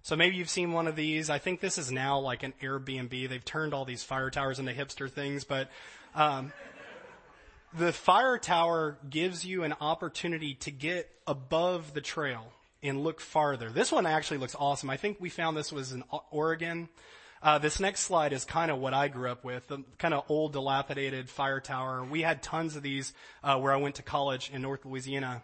So 0.00 0.16
maybe 0.16 0.36
you've 0.36 0.48
seen 0.48 0.72
one 0.72 0.88
of 0.88 0.96
these. 0.96 1.28
I 1.28 1.36
think 1.36 1.60
this 1.60 1.76
is 1.76 1.92
now 1.92 2.20
like 2.20 2.42
an 2.42 2.54
Airbnb. 2.62 3.28
They've 3.28 3.44
turned 3.44 3.74
all 3.74 3.84
these 3.84 4.02
fire 4.02 4.30
towers 4.30 4.58
into 4.58 4.72
hipster 4.72 5.10
things, 5.10 5.44
but 5.44 5.68
um, 6.14 6.54
the 7.76 7.92
fire 7.92 8.38
tower 8.38 8.96
gives 9.10 9.44
you 9.44 9.64
an 9.64 9.74
opportunity 9.78 10.54
to 10.60 10.70
get 10.70 11.10
above 11.26 11.92
the 11.92 12.00
trail 12.00 12.50
and 12.82 13.04
look 13.04 13.20
farther. 13.20 13.68
This 13.68 13.92
one 13.92 14.06
actually 14.06 14.38
looks 14.38 14.56
awesome. 14.58 14.88
I 14.88 14.96
think 14.96 15.18
we 15.20 15.28
found 15.28 15.54
this 15.54 15.70
was 15.70 15.92
in 15.92 16.02
Oregon. 16.30 16.88
Uh, 17.42 17.58
this 17.58 17.80
next 17.80 18.00
slide 18.00 18.32
is 18.32 18.44
kind 18.44 18.70
of 18.70 18.78
what 18.78 18.92
I 18.92 19.08
grew 19.08 19.30
up 19.30 19.44
with, 19.44 19.66
the 19.68 19.82
kind 19.98 20.12
of 20.12 20.24
old 20.28 20.52
dilapidated 20.52 21.30
fire 21.30 21.60
tower. 21.60 22.04
We 22.04 22.20
had 22.20 22.42
tons 22.42 22.76
of 22.76 22.82
these 22.82 23.14
uh, 23.42 23.58
where 23.58 23.72
I 23.72 23.76
went 23.76 23.94
to 23.94 24.02
college 24.02 24.50
in 24.52 24.60
North 24.60 24.84
Louisiana. 24.84 25.42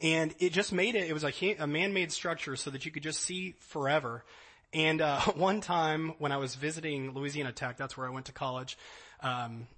And 0.00 0.34
it 0.40 0.52
just 0.52 0.72
made 0.72 0.96
it, 0.96 1.08
it 1.08 1.12
was 1.12 1.24
a, 1.24 1.32
a 1.58 1.66
man-made 1.66 2.10
structure 2.10 2.56
so 2.56 2.70
that 2.70 2.84
you 2.84 2.90
could 2.90 3.04
just 3.04 3.20
see 3.20 3.54
forever. 3.60 4.24
And 4.72 5.00
uh, 5.00 5.20
one 5.34 5.60
time 5.60 6.14
when 6.18 6.32
I 6.32 6.38
was 6.38 6.56
visiting 6.56 7.12
Louisiana 7.12 7.52
Tech, 7.52 7.76
that's 7.76 7.96
where 7.96 8.06
I 8.06 8.10
went 8.10 8.26
to 8.26 8.32
college, 8.32 8.76
um, 9.20 9.68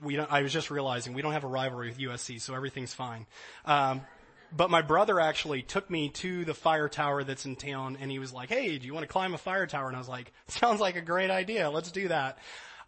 we 0.00 0.16
don't, 0.16 0.30
I 0.30 0.42
was 0.42 0.52
just 0.52 0.70
realizing 0.70 1.14
we 1.14 1.22
don't 1.22 1.32
have 1.32 1.44
a 1.44 1.48
rivalry 1.48 1.88
with 1.88 1.98
USC, 1.98 2.40
so 2.40 2.54
everything's 2.54 2.92
fine. 2.94 3.26
Um, 3.64 4.02
but 4.56 4.70
my 4.70 4.82
brother 4.82 5.20
actually 5.20 5.62
took 5.62 5.90
me 5.90 6.10
to 6.10 6.44
the 6.44 6.54
fire 6.54 6.88
tower 6.88 7.24
that's 7.24 7.44
in 7.44 7.56
town 7.56 7.98
and 8.00 8.10
he 8.10 8.18
was 8.18 8.32
like, 8.32 8.48
Hey, 8.48 8.78
do 8.78 8.86
you 8.86 8.94
want 8.94 9.04
to 9.04 9.12
climb 9.12 9.34
a 9.34 9.38
fire 9.38 9.66
tower? 9.66 9.88
And 9.88 9.96
I 9.96 9.98
was 9.98 10.08
like, 10.08 10.32
sounds 10.48 10.80
like 10.80 10.96
a 10.96 11.02
great 11.02 11.30
idea. 11.30 11.70
Let's 11.70 11.90
do 11.90 12.08
that. 12.08 12.38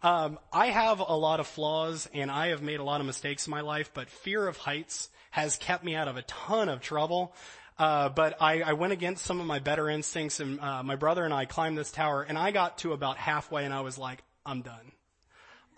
Um, 0.03 0.37
I 0.53 0.67
have 0.67 0.99
a 0.99 1.15
lot 1.15 1.39
of 1.39 1.47
flaws 1.47 2.07
and 2.13 2.29
I 2.29 2.47
have 2.47 2.61
made 2.61 2.79
a 2.79 2.83
lot 2.83 3.01
of 3.01 3.07
mistakes 3.07 3.47
in 3.47 3.51
my 3.51 3.61
life, 3.61 3.91
but 3.93 4.09
fear 4.09 4.47
of 4.47 4.57
heights 4.57 5.09
has 5.31 5.57
kept 5.57 5.83
me 5.83 5.95
out 5.95 6.07
of 6.07 6.17
a 6.17 6.21
ton 6.23 6.69
of 6.69 6.81
trouble. 6.81 7.33
Uh, 7.79 8.09
but 8.09 8.41
I, 8.41 8.61
I 8.61 8.73
went 8.73 8.93
against 8.93 9.25
some 9.25 9.39
of 9.39 9.45
my 9.45 9.59
better 9.59 9.89
instincts 9.89 10.39
and 10.39 10.59
uh, 10.59 10.83
my 10.83 10.95
brother 10.95 11.23
and 11.23 11.33
I 11.33 11.45
climbed 11.45 11.77
this 11.77 11.91
tower 11.91 12.23
and 12.23 12.37
I 12.37 12.51
got 12.51 12.79
to 12.79 12.93
about 12.93 13.17
halfway 13.17 13.65
and 13.65 13.73
I 13.73 13.81
was 13.81 13.97
like, 13.97 14.23
I'm 14.45 14.61
done. 14.61 14.91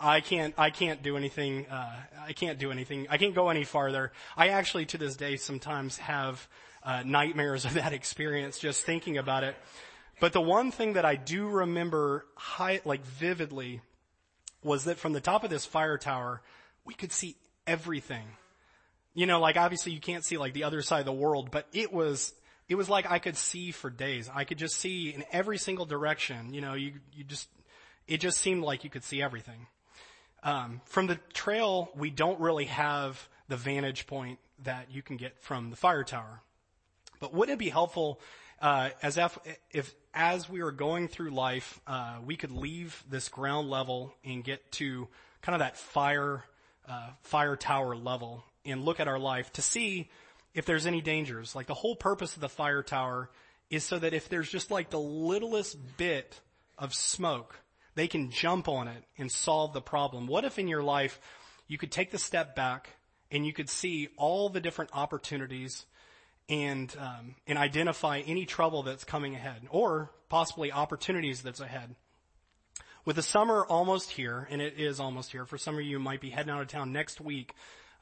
I 0.00 0.20
can't, 0.20 0.54
I 0.56 0.70
can't 0.70 1.02
do 1.02 1.16
anything, 1.16 1.66
uh, 1.66 1.94
I 2.26 2.32
can't 2.32 2.58
do 2.58 2.70
anything, 2.70 3.06
I 3.10 3.18
can't 3.18 3.34
go 3.34 3.50
any 3.50 3.64
farther. 3.64 4.12
I 4.36 4.48
actually 4.48 4.86
to 4.86 4.98
this 4.98 5.14
day 5.14 5.36
sometimes 5.36 5.98
have, 5.98 6.48
uh, 6.82 7.02
nightmares 7.04 7.64
of 7.66 7.74
that 7.74 7.92
experience 7.92 8.58
just 8.58 8.84
thinking 8.84 9.18
about 9.18 9.44
it. 9.44 9.54
But 10.18 10.32
the 10.32 10.40
one 10.40 10.70
thing 10.70 10.94
that 10.94 11.04
I 11.04 11.16
do 11.16 11.48
remember 11.48 12.26
high, 12.34 12.80
like 12.84 13.04
vividly 13.04 13.80
was 14.62 14.84
that 14.84 14.98
from 14.98 15.12
the 15.12 15.20
top 15.20 15.44
of 15.44 15.50
this 15.50 15.64
fire 15.64 15.98
tower, 15.98 16.42
we 16.84 16.94
could 16.94 17.12
see 17.12 17.36
everything. 17.66 18.24
You 19.14 19.26
know, 19.26 19.40
like 19.40 19.56
obviously 19.56 19.92
you 19.92 20.00
can't 20.00 20.24
see 20.24 20.38
like 20.38 20.52
the 20.52 20.64
other 20.64 20.82
side 20.82 21.00
of 21.00 21.06
the 21.06 21.12
world, 21.12 21.50
but 21.50 21.66
it 21.72 21.92
was, 21.92 22.32
it 22.68 22.74
was 22.74 22.88
like 22.88 23.10
I 23.10 23.18
could 23.18 23.36
see 23.36 23.70
for 23.70 23.90
days. 23.90 24.30
I 24.32 24.44
could 24.44 24.58
just 24.58 24.76
see 24.76 25.12
in 25.14 25.24
every 25.32 25.58
single 25.58 25.86
direction. 25.86 26.54
You 26.54 26.60
know, 26.60 26.74
you, 26.74 26.92
you 27.14 27.24
just, 27.24 27.48
it 28.06 28.18
just 28.18 28.38
seemed 28.38 28.62
like 28.62 28.84
you 28.84 28.90
could 28.90 29.04
see 29.04 29.22
everything. 29.22 29.66
Um, 30.42 30.80
from 30.84 31.06
the 31.06 31.18
trail, 31.32 31.90
we 31.94 32.10
don't 32.10 32.40
really 32.40 32.66
have 32.66 33.28
the 33.48 33.56
vantage 33.56 34.06
point 34.06 34.38
that 34.64 34.86
you 34.90 35.02
can 35.02 35.16
get 35.16 35.38
from 35.38 35.70
the 35.70 35.76
fire 35.76 36.04
tower. 36.04 36.42
But 37.18 37.34
wouldn't 37.34 37.56
it 37.56 37.58
be 37.58 37.68
helpful 37.68 38.20
uh, 38.60 38.90
as 39.02 39.18
if, 39.18 39.38
if, 39.70 39.94
as 40.14 40.48
we 40.48 40.60
are 40.60 40.70
going 40.70 41.08
through 41.08 41.30
life, 41.30 41.80
uh, 41.86 42.16
we 42.24 42.36
could 42.36 42.52
leave 42.52 43.02
this 43.08 43.28
ground 43.28 43.70
level 43.70 44.14
and 44.24 44.44
get 44.44 44.70
to 44.72 45.08
kind 45.42 45.54
of 45.54 45.60
that 45.60 45.76
fire 45.76 46.44
uh, 46.88 47.10
fire 47.22 47.56
tower 47.56 47.94
level 47.94 48.44
and 48.64 48.84
look 48.84 49.00
at 49.00 49.06
our 49.06 49.18
life 49.18 49.52
to 49.52 49.62
see 49.62 50.10
if 50.54 50.66
there's 50.66 50.86
any 50.86 51.00
dangers. 51.00 51.54
Like 51.54 51.66
the 51.66 51.74
whole 51.74 51.94
purpose 51.94 52.34
of 52.34 52.40
the 52.40 52.48
fire 52.48 52.82
tower 52.82 53.30
is 53.70 53.84
so 53.84 53.98
that 53.98 54.12
if 54.12 54.28
there's 54.28 54.50
just 54.50 54.70
like 54.70 54.90
the 54.90 55.00
littlest 55.00 55.78
bit 55.96 56.40
of 56.76 56.92
smoke 56.92 57.54
they 58.00 58.08
can 58.08 58.30
jump 58.30 58.66
on 58.66 58.88
it 58.88 59.04
and 59.18 59.30
solve 59.30 59.74
the 59.74 59.82
problem. 59.82 60.26
What 60.26 60.46
if 60.46 60.58
in 60.58 60.68
your 60.68 60.82
life 60.82 61.20
you 61.68 61.76
could 61.76 61.92
take 61.92 62.10
the 62.10 62.16
step 62.16 62.56
back 62.56 62.88
and 63.30 63.44
you 63.44 63.52
could 63.52 63.68
see 63.68 64.08
all 64.16 64.48
the 64.48 64.58
different 64.58 64.90
opportunities 64.94 65.84
and 66.48 66.96
um, 66.98 67.34
and 67.46 67.58
identify 67.58 68.20
any 68.20 68.46
trouble 68.46 68.82
that's 68.82 69.04
coming 69.04 69.34
ahead 69.34 69.66
or 69.68 70.12
possibly 70.30 70.72
opportunities 70.72 71.42
that's 71.42 71.60
ahead. 71.60 71.94
With 73.04 73.16
the 73.16 73.22
summer 73.22 73.66
almost 73.66 74.12
here, 74.12 74.48
and 74.50 74.62
it 74.62 74.78
is 74.78 74.98
almost 74.98 75.30
here. 75.32 75.44
For 75.44 75.58
some 75.58 75.74
of 75.74 75.82
you, 75.82 75.98
might 75.98 76.22
be 76.22 76.30
heading 76.30 76.50
out 76.50 76.62
of 76.62 76.68
town 76.68 76.92
next 76.92 77.20
week. 77.20 77.52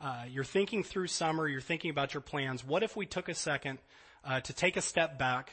Uh, 0.00 0.26
you're 0.30 0.44
thinking 0.44 0.84
through 0.84 1.08
summer. 1.08 1.48
You're 1.48 1.60
thinking 1.60 1.90
about 1.90 2.14
your 2.14 2.20
plans. 2.20 2.64
What 2.64 2.84
if 2.84 2.94
we 2.94 3.04
took 3.04 3.28
a 3.28 3.34
second 3.34 3.80
uh, 4.24 4.42
to 4.42 4.52
take 4.52 4.76
a 4.76 4.80
step 4.80 5.18
back 5.18 5.50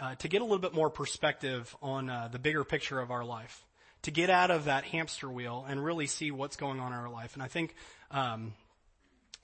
uh, 0.00 0.14
to 0.14 0.28
get 0.28 0.40
a 0.40 0.44
little 0.44 0.60
bit 0.60 0.72
more 0.72 0.88
perspective 0.88 1.76
on 1.82 2.08
uh, 2.08 2.30
the 2.32 2.38
bigger 2.38 2.64
picture 2.64 2.98
of 2.98 3.10
our 3.10 3.22
life? 3.22 3.66
To 4.02 4.10
get 4.10 4.30
out 4.30 4.50
of 4.50 4.64
that 4.64 4.84
hamster 4.84 5.30
wheel 5.30 5.64
and 5.68 5.82
really 5.84 6.06
see 6.06 6.30
what's 6.30 6.56
going 6.56 6.80
on 6.80 6.92
in 6.92 6.98
our 6.98 7.10
life. 7.10 7.34
And 7.34 7.42
I 7.42 7.48
think 7.48 7.74
um, 8.10 8.54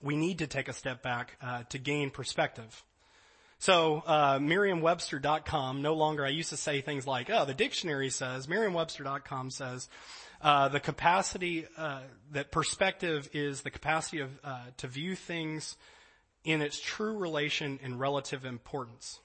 we 0.03 0.17
need 0.17 0.39
to 0.39 0.47
take 0.47 0.69
a 0.69 0.73
step 0.73 1.03
back 1.03 1.37
uh, 1.43 1.63
to 1.71 1.79
gain 1.79 2.11
perspective. 2.11 2.85
So 3.59 4.03
uh, 4.07 4.39
Merriam-Webster.com 4.41 5.83
no 5.83 5.95
longer. 5.95 6.25
I 6.25 6.29
used 6.29 6.51
to 6.51 6.57
say 6.57 6.81
things 6.81 7.07
like, 7.07 7.29
"Oh, 7.29 7.45
the 7.45 7.55
dictionary 7.55 8.11
says." 8.11 8.47
Merriam-Webster.com 8.49 9.51
says 9.51 9.89
uh, 10.41 10.69
the 10.69 10.79
capacity 10.79 11.67
uh, 11.77 12.03
that 12.33 12.53
perspective 12.53 13.29
is 13.33 13.63
the 13.63 13.71
capacity 13.71 14.21
of 14.21 14.31
uh, 14.45 14.61
to 14.77 14.87
view 14.87 15.17
things 15.17 15.77
in 16.45 16.63
its 16.63 16.79
true 16.81 17.17
relation 17.19 17.81
and 17.83 17.99
relative 17.99 18.45
importance. 18.45 19.19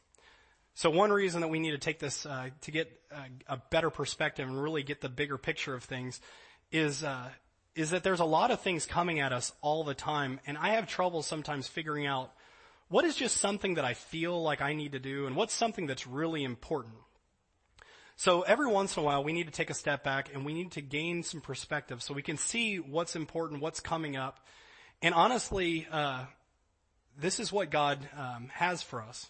So 0.76 0.90
one 0.90 1.12
reason 1.12 1.42
that 1.42 1.50
we 1.50 1.60
need 1.60 1.72
to 1.72 1.78
take 1.78 2.00
this 2.00 2.26
uh, 2.26 2.50
to 2.62 2.72
get 2.72 2.92
a, 3.12 3.54
a, 3.54 3.58
better 3.70 3.92
perspective 3.92 4.48
and 4.48 4.62
really 4.62 4.82
get 4.82 5.02
the 5.02 5.10
bigger 5.10 5.38
picture 5.38 5.76
of 5.76 5.84
things 5.84 6.20
is 6.72 7.04
uh, 7.04 7.30
is 7.76 7.92
that 7.92 8.04
there's 8.04 8.20
a 8.20 8.26
lot 8.26 8.52
of 8.52 8.62
things 8.62 8.86
coming 8.86 9.20
at 9.20 9.34
us 9.34 9.52
all 9.62 9.84
the 9.84 9.94
time, 9.94 10.40
and 10.46 10.58
I 10.58 10.70
have 10.70 10.88
trouble 10.88 11.22
sometimes 11.22 11.68
figuring 11.68 12.06
out 12.06 12.32
what 12.88 13.06
is 13.06 13.16
just 13.16 13.38
something 13.38 13.76
that 13.76 13.86
I 13.86 13.94
feel 13.94 14.42
like 14.42 14.62
I 14.62 14.74
need 14.74 14.92
to 14.92 15.00
do, 15.00 15.26
and 15.26 15.36
what's 15.36 15.54
something 15.54 15.88
that's 15.88 16.06
really 16.06 16.44
important. 16.44 16.96
So 18.16 18.42
every 18.42 18.68
once 18.68 18.96
in 18.96 19.02
a 19.02 19.06
while, 19.06 19.24
we 19.24 19.34
need 19.34 19.48
to 19.48 19.52
take 19.52 19.72
a 19.72 19.74
step 19.74 20.04
back 20.04 20.30
and 20.34 20.46
we 20.46 20.54
need 20.54 20.74
to 20.74 20.82
gain 20.82 21.24
some 21.24 21.42
perspective 21.42 22.04
so 22.04 22.14
we 22.14 22.22
can 22.22 22.38
see 22.38 22.78
what's 22.78 23.16
important, 23.16 23.62
what's 23.62 23.80
coming 23.80 24.16
up, 24.16 24.40
and 25.02 25.14
honestly, 25.14 25.88
uh, 25.92 26.26
this 27.20 27.40
is 27.40 27.52
what 27.52 27.70
God 27.70 28.00
um, 28.18 28.50
has 28.54 28.82
for 28.82 29.02
us. 29.02 29.28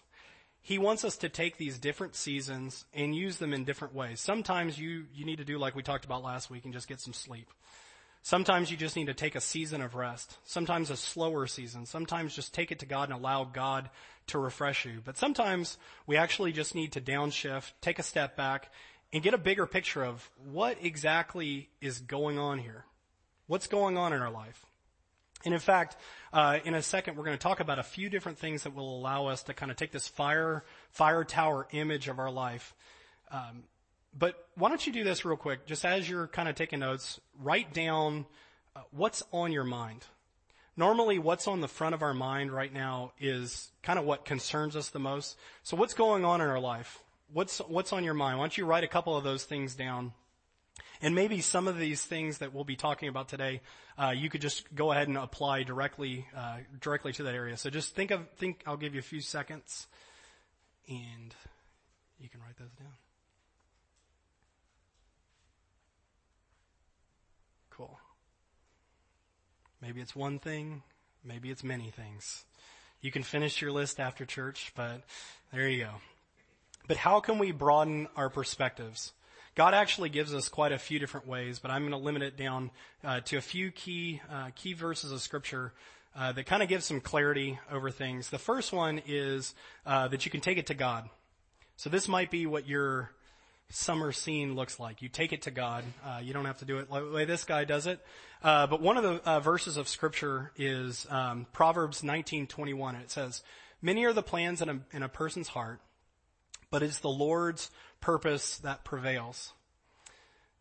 He 0.65 0.77
wants 0.77 1.03
us 1.03 1.17
to 1.17 1.29
take 1.29 1.57
these 1.57 1.77
different 1.77 2.15
seasons 2.15 2.85
and 2.93 3.13
use 3.13 3.35
them 3.35 3.53
in 3.53 3.65
different 3.65 3.93
ways. 3.93 4.21
Sometimes 4.21 4.79
you, 4.79 5.05
you 5.13 5.25
need 5.25 5.39
to 5.39 5.43
do 5.43 5.57
like 5.57 5.75
we 5.75 5.83
talked 5.83 6.05
about 6.05 6.23
last 6.23 6.49
week 6.49 6.63
and 6.63 6.73
just 6.73 6.87
get 6.87 7.01
some 7.01 7.11
sleep. 7.11 7.49
Sometimes 8.21 8.71
you 8.71 8.77
just 8.77 8.95
need 8.95 9.07
to 9.07 9.13
take 9.13 9.35
a 9.35 9.41
season 9.41 9.81
of 9.81 9.93
rest. 9.93 10.37
Sometimes 10.45 10.89
a 10.89 10.95
slower 10.95 11.47
season. 11.47 11.85
Sometimes 11.85 12.33
just 12.33 12.53
take 12.53 12.71
it 12.71 12.79
to 12.79 12.85
God 12.85 13.09
and 13.09 13.19
allow 13.19 13.43
God 13.43 13.89
to 14.27 14.39
refresh 14.39 14.85
you. 14.85 15.01
But 15.03 15.17
sometimes 15.17 15.77
we 16.07 16.15
actually 16.15 16.53
just 16.53 16.75
need 16.75 16.93
to 16.93 17.01
downshift, 17.01 17.73
take 17.81 17.99
a 17.99 18.03
step 18.03 18.37
back, 18.37 18.71
and 19.11 19.21
get 19.21 19.33
a 19.33 19.37
bigger 19.37 19.65
picture 19.65 20.05
of 20.05 20.29
what 20.45 20.77
exactly 20.81 21.67
is 21.81 21.99
going 21.99 22.39
on 22.39 22.59
here. 22.59 22.85
What's 23.47 23.67
going 23.67 23.97
on 23.97 24.13
in 24.13 24.21
our 24.21 24.31
life? 24.31 24.65
And 25.45 25.53
in 25.53 25.59
fact, 25.59 25.97
uh, 26.31 26.59
in 26.63 26.73
a 26.73 26.81
second, 26.81 27.17
we're 27.17 27.25
going 27.25 27.37
to 27.37 27.41
talk 27.41 27.59
about 27.59 27.79
a 27.79 27.83
few 27.83 28.09
different 28.09 28.37
things 28.37 28.63
that 28.63 28.73
will 28.73 28.97
allow 28.97 29.27
us 29.27 29.43
to 29.43 29.53
kind 29.53 29.71
of 29.71 29.77
take 29.77 29.91
this 29.91 30.07
fire 30.07 30.63
fire 30.91 31.23
tower 31.23 31.67
image 31.71 32.07
of 32.07 32.19
our 32.19 32.31
life, 32.31 32.73
um, 33.31 33.63
but 34.17 34.47
why 34.55 34.69
don't 34.69 34.85
you 34.85 34.93
do 34.93 35.03
this 35.03 35.25
real 35.25 35.37
quick? 35.37 35.65
Just 35.65 35.85
as 35.85 36.07
you're 36.07 36.27
kind 36.27 36.47
of 36.47 36.55
taking 36.55 36.79
notes, 36.79 37.19
write 37.39 37.73
down 37.73 38.25
uh, 38.75 38.81
what's 38.91 39.23
on 39.31 39.51
your 39.51 39.63
mind. 39.63 40.05
Normally 40.77 41.19
what's 41.19 41.47
on 41.47 41.61
the 41.61 41.67
front 41.67 41.95
of 41.95 42.01
our 42.01 42.13
mind 42.13 42.51
right 42.51 42.71
now 42.71 43.13
is 43.19 43.71
kind 43.81 43.99
of 43.99 44.05
what 44.05 44.25
concerns 44.25 44.75
us 44.75 44.89
the 44.89 44.99
most. 44.99 45.37
So 45.63 45.77
what's 45.77 45.93
going 45.93 46.25
on 46.25 46.41
in 46.41 46.47
our 46.47 46.59
life? 46.59 46.99
What's, 47.31 47.59
what's 47.59 47.93
on 47.93 48.03
your 48.03 48.13
mind? 48.13 48.37
Why 48.37 48.43
don't 48.43 48.57
you 48.57 48.65
write 48.65 48.83
a 48.83 48.87
couple 48.87 49.17
of 49.17 49.23
those 49.23 49.43
things 49.43 49.75
down? 49.75 50.13
And 51.01 51.13
maybe 51.15 51.41
some 51.41 51.67
of 51.67 51.77
these 51.77 52.01
things 52.03 52.37
that 52.37 52.53
we'll 52.53 52.63
be 52.63 52.77
talking 52.77 53.09
about 53.09 53.27
today, 53.27 53.61
uh, 53.97 54.13
you 54.15 54.29
could 54.29 54.41
just 54.41 54.73
go 54.73 54.91
ahead 54.91 55.09
and 55.09 55.17
apply 55.17 55.63
directly, 55.63 56.25
uh, 56.35 56.59
directly 56.79 57.11
to 57.13 57.23
that 57.23 57.35
area. 57.35 57.57
So 57.57 57.69
just 57.69 57.93
think 57.93 58.11
of, 58.11 58.27
think, 58.37 58.63
I'll 58.65 58.77
give 58.77 58.93
you 58.93 58.99
a 58.99 59.03
few 59.03 59.19
seconds 59.19 59.87
and 60.87 61.35
you 62.19 62.29
can 62.29 62.39
write 62.39 62.57
those 62.57 62.71
down. 62.79 62.93
Cool. 67.69 67.99
Maybe 69.81 69.99
it's 69.99 70.15
one 70.15 70.39
thing, 70.39 70.83
maybe 71.23 71.49
it's 71.49 71.63
many 71.63 71.89
things. 71.89 72.45
You 73.01 73.11
can 73.11 73.23
finish 73.23 73.61
your 73.61 73.73
list 73.73 73.99
after 73.99 74.25
church, 74.25 74.71
but 74.75 75.01
there 75.51 75.67
you 75.67 75.83
go. 75.83 75.91
But 76.87 76.95
how 76.95 77.19
can 77.19 77.39
we 77.39 77.51
broaden 77.51 78.07
our 78.15 78.29
perspectives? 78.29 79.11
God 79.55 79.75
actually 79.75 80.09
gives 80.09 80.33
us 80.33 80.49
quite 80.49 80.71
a 80.71 80.79
few 80.79 80.97
different 80.97 81.27
ways, 81.27 81.59
but 81.59 81.69
I'm 81.69 81.83
going 81.83 81.91
to 81.91 81.97
limit 81.97 82.23
it 82.23 82.35
down 82.35 82.71
uh, 83.03 83.19
to 83.21 83.37
a 83.37 83.41
few 83.41 83.69
key 83.69 84.19
uh, 84.31 84.49
key 84.55 84.73
verses 84.73 85.11
of 85.11 85.21
Scripture 85.21 85.73
uh, 86.15 86.31
that 86.31 86.47
kind 86.47 86.63
of 86.63 86.69
give 86.69 86.83
some 86.83 86.99
clarity 86.99 87.59
over 87.71 87.91
things. 87.91 88.31
The 88.31 88.39
first 88.39 88.73
one 88.73 89.01
is 89.05 89.53
uh, 89.85 90.07
that 90.07 90.25
you 90.25 90.31
can 90.31 90.41
take 90.41 90.57
it 90.57 90.67
to 90.67 90.73
God. 90.73 91.07
So 91.75 91.91
this 91.91 92.07
might 92.07 92.31
be 92.31 92.47
what 92.47 92.67
your 92.67 93.11
summer 93.69 94.11
scene 94.11 94.55
looks 94.55 94.79
like. 94.79 95.03
You 95.03 95.09
take 95.09 95.33
it 95.33 95.43
to 95.43 95.51
God. 95.51 95.83
Uh, 96.03 96.19
you 96.23 96.33
don't 96.33 96.45
have 96.45 96.59
to 96.59 96.65
do 96.65 96.79
it 96.79 96.89
the 96.91 97.11
way 97.11 97.25
this 97.25 97.43
guy 97.43 97.63
does 97.63 97.85
it. 97.85 98.03
Uh, 98.41 98.65
but 98.65 98.81
one 98.81 98.97
of 98.97 99.03
the 99.03 99.39
verses 99.39 99.77
of 99.77 99.87
Scripture 99.87 100.51
is 100.57 101.05
um, 101.11 101.45
Proverbs 101.53 102.01
19:21. 102.01 102.99
It 103.01 103.11
says, 103.11 103.43
"Many 103.83 104.03
are 104.05 104.13
the 104.13 104.23
plans 104.23 104.63
in 104.63 104.69
a, 104.69 104.79
in 104.91 105.03
a 105.03 105.09
person's 105.09 105.49
heart." 105.49 105.79
but 106.73 106.81
it's 106.81 106.99
the 107.01 107.07
Lord's 107.07 107.69
purpose 108.03 108.57
that 108.59 108.83
prevails. 108.83 109.53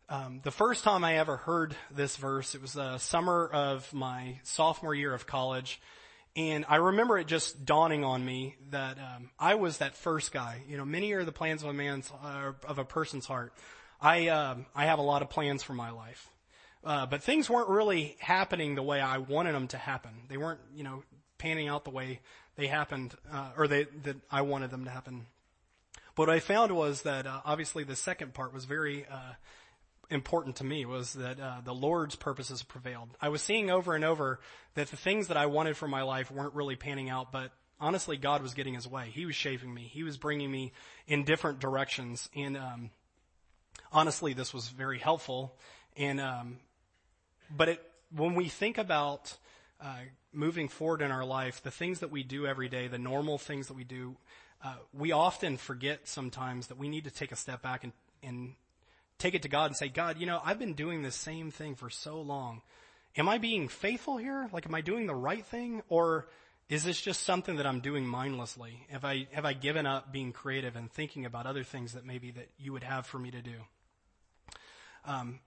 Um, 0.07 0.39
the 0.43 0.51
first 0.51 0.85
time 0.85 1.03
I 1.03 1.17
ever 1.17 1.35
heard 1.35 1.75
this 1.91 2.15
verse, 2.15 2.55
it 2.55 2.61
was 2.61 2.71
the 2.71 2.97
summer 2.99 3.49
of 3.51 3.93
my 3.93 4.39
sophomore 4.43 4.95
year 4.95 5.13
of 5.13 5.27
college, 5.27 5.81
and 6.37 6.63
I 6.69 6.77
remember 6.77 7.17
it 7.17 7.27
just 7.27 7.65
dawning 7.65 8.05
on 8.05 8.23
me 8.23 8.55
that 8.69 8.97
um, 8.97 9.29
I 9.37 9.55
was 9.55 9.79
that 9.79 9.95
first 9.95 10.31
guy. 10.31 10.61
You 10.69 10.77
know, 10.77 10.85
many 10.85 11.11
are 11.11 11.25
the 11.25 11.33
plans 11.33 11.63
of 11.63 11.69
a 11.69 11.73
man's 11.73 12.09
uh, 12.23 12.53
of 12.65 12.79
a 12.79 12.85
person's 12.85 13.25
heart. 13.25 13.53
I 13.99 14.29
um, 14.29 14.65
I 14.73 14.85
have 14.85 14.99
a 14.99 15.03
lot 15.03 15.21
of 15.21 15.29
plans 15.29 15.63
for 15.63 15.73
my 15.73 15.91
life, 15.91 16.29
uh, 16.85 17.07
but 17.07 17.23
things 17.23 17.49
weren't 17.49 17.69
really 17.69 18.15
happening 18.19 18.75
the 18.75 18.83
way 18.83 19.01
I 19.01 19.17
wanted 19.17 19.53
them 19.53 19.67
to 19.69 19.77
happen. 19.77 20.11
They 20.29 20.37
weren't, 20.37 20.61
you 20.73 20.85
know, 20.85 21.03
panning 21.37 21.67
out 21.67 21.83
the 21.83 21.91
way 21.91 22.21
they 22.55 22.67
happened, 22.67 23.13
uh, 23.29 23.49
or 23.57 23.67
they 23.67 23.83
that 24.03 24.15
I 24.31 24.43
wanted 24.43 24.71
them 24.71 24.85
to 24.85 24.91
happen. 24.91 25.25
What 26.15 26.29
I 26.29 26.39
found 26.39 26.71
was 26.71 27.01
that 27.03 27.25
uh, 27.25 27.41
obviously 27.43 27.83
the 27.83 27.95
second 27.95 28.35
part 28.35 28.53
was 28.53 28.65
very 28.65 29.05
uh, 29.05 29.33
important 30.11 30.57
to 30.57 30.63
me 30.63 30.85
was 30.85 31.13
that 31.13 31.39
uh, 31.39 31.61
the 31.63 31.73
Lord's 31.73 32.15
purposes 32.15 32.61
prevailed. 32.61 33.09
I 33.19 33.29
was 33.29 33.41
seeing 33.41 33.71
over 33.71 33.95
and 33.95 34.05
over 34.05 34.39
that 34.75 34.89
the 34.89 34.95
things 34.95 35.29
that 35.29 35.37
I 35.37 35.47
wanted 35.47 35.75
for 35.75 35.87
my 35.87 36.03
life 36.03 36.29
weren't 36.29 36.53
really 36.53 36.75
panning 36.75 37.09
out, 37.09 37.31
but 37.31 37.51
honestly, 37.79 38.15
God 38.17 38.43
was 38.43 38.53
getting 38.53 38.75
His 38.75 38.87
way. 38.87 39.09
He 39.11 39.25
was 39.25 39.35
shaping 39.35 39.73
me. 39.73 39.89
He 39.91 40.03
was 40.03 40.17
bringing 40.17 40.51
me 40.51 40.71
in 41.07 41.23
different 41.23 41.59
directions, 41.59 42.29
and 42.35 42.57
um, 42.57 42.89
honestly, 43.91 44.33
this 44.33 44.53
was 44.53 44.67
very 44.69 44.99
helpful. 44.99 45.55
And 45.97 46.21
um, 46.21 46.57
but 47.55 47.69
it, 47.69 47.91
when 48.15 48.35
we 48.35 48.49
think 48.49 48.77
about 48.77 49.35
uh, 49.81 49.97
moving 50.31 50.69
forward 50.69 51.01
in 51.01 51.11
our 51.11 51.25
life, 51.25 51.63
the 51.63 51.71
things 51.71 51.99
that 51.99 52.11
we 52.11 52.23
do 52.23 52.45
every 52.45 52.69
day, 52.69 52.87
the 52.87 52.99
normal 52.99 53.37
things 53.37 53.67
that 53.67 53.73
we 53.73 53.83
do, 53.83 54.15
uh, 54.63 54.75
we 54.93 55.11
often 55.11 55.57
forget 55.57 56.07
sometimes 56.07 56.67
that 56.67 56.77
we 56.77 56.87
need 56.87 57.03
to 57.03 57.11
take 57.11 57.31
a 57.31 57.35
step 57.35 57.61
back 57.61 57.83
and, 57.83 57.91
and 58.23 58.53
take 59.17 59.35
it 59.35 59.41
to 59.41 59.49
God 59.49 59.65
and 59.65 59.75
say, 59.75 59.89
God, 59.89 60.19
you 60.19 60.25
know, 60.25 60.41
I've 60.43 60.59
been 60.59 60.73
doing 60.73 61.01
the 61.01 61.11
same 61.11 61.51
thing 61.51 61.75
for 61.75 61.89
so 61.89 62.21
long. 62.21 62.61
Am 63.17 63.27
I 63.27 63.37
being 63.37 63.67
faithful 63.67 64.17
here? 64.17 64.49
Like, 64.53 64.65
am 64.65 64.73
I 64.73 64.81
doing 64.81 65.05
the 65.05 65.15
right 65.15 65.45
thing? 65.45 65.83
Or 65.89 66.27
is 66.69 66.83
this 66.83 66.99
just 66.99 67.23
something 67.23 67.57
that 67.57 67.67
I'm 67.67 67.81
doing 67.81 68.07
mindlessly? 68.07 68.87
Have 68.89 69.03
I, 69.03 69.27
have 69.33 69.45
I 69.45 69.53
given 69.53 69.85
up 69.85 70.11
being 70.13 70.31
creative 70.31 70.75
and 70.75 70.89
thinking 70.91 71.25
about 71.25 71.45
other 71.45 71.63
things 71.63 71.93
that 71.93 72.05
maybe 72.05 72.31
that 72.31 72.49
you 72.57 72.71
would 72.71 72.83
have 72.83 73.05
for 73.05 73.19
me 73.19 73.31
to 73.31 73.41
do? 73.41 73.55
Um, 75.05 75.39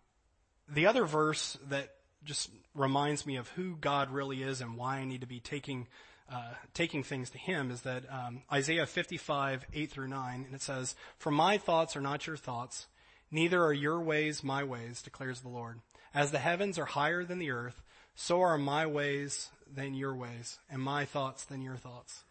the 0.68 0.86
other 0.86 1.06
verse 1.06 1.58
that 1.70 1.94
just 2.22 2.50
reminds 2.74 3.24
me 3.24 3.36
of 3.36 3.48
who 3.50 3.76
God 3.76 4.10
really 4.10 4.42
is 4.42 4.60
and 4.60 4.76
why 4.76 4.98
I 4.98 5.04
need 5.04 5.22
to 5.22 5.26
be 5.26 5.40
taking 5.40 5.86
uh, 6.30 6.54
taking 6.74 7.02
things 7.02 7.30
to 7.30 7.38
him 7.38 7.70
is 7.70 7.82
that 7.82 8.04
um, 8.10 8.42
Isaiah 8.52 8.86
55, 8.86 9.66
8 9.72 9.90
through 9.90 10.08
9, 10.08 10.44
and 10.46 10.54
it 10.54 10.62
says, 10.62 10.94
For 11.18 11.30
my 11.30 11.58
thoughts 11.58 11.96
are 11.96 12.00
not 12.00 12.26
your 12.26 12.36
thoughts, 12.36 12.86
neither 13.30 13.62
are 13.62 13.72
your 13.72 14.00
ways 14.00 14.42
my 14.42 14.64
ways, 14.64 15.02
declares 15.02 15.40
the 15.40 15.48
Lord. 15.48 15.80
As 16.14 16.30
the 16.30 16.38
heavens 16.38 16.78
are 16.78 16.86
higher 16.86 17.24
than 17.24 17.38
the 17.38 17.50
earth, 17.50 17.82
so 18.14 18.40
are 18.40 18.58
my 18.58 18.86
ways 18.86 19.50
than 19.72 19.94
your 19.94 20.14
ways, 20.14 20.58
and 20.70 20.82
my 20.82 21.04
thoughts 21.04 21.44
than 21.44 21.62
your 21.62 21.76
thoughts. 21.76 22.24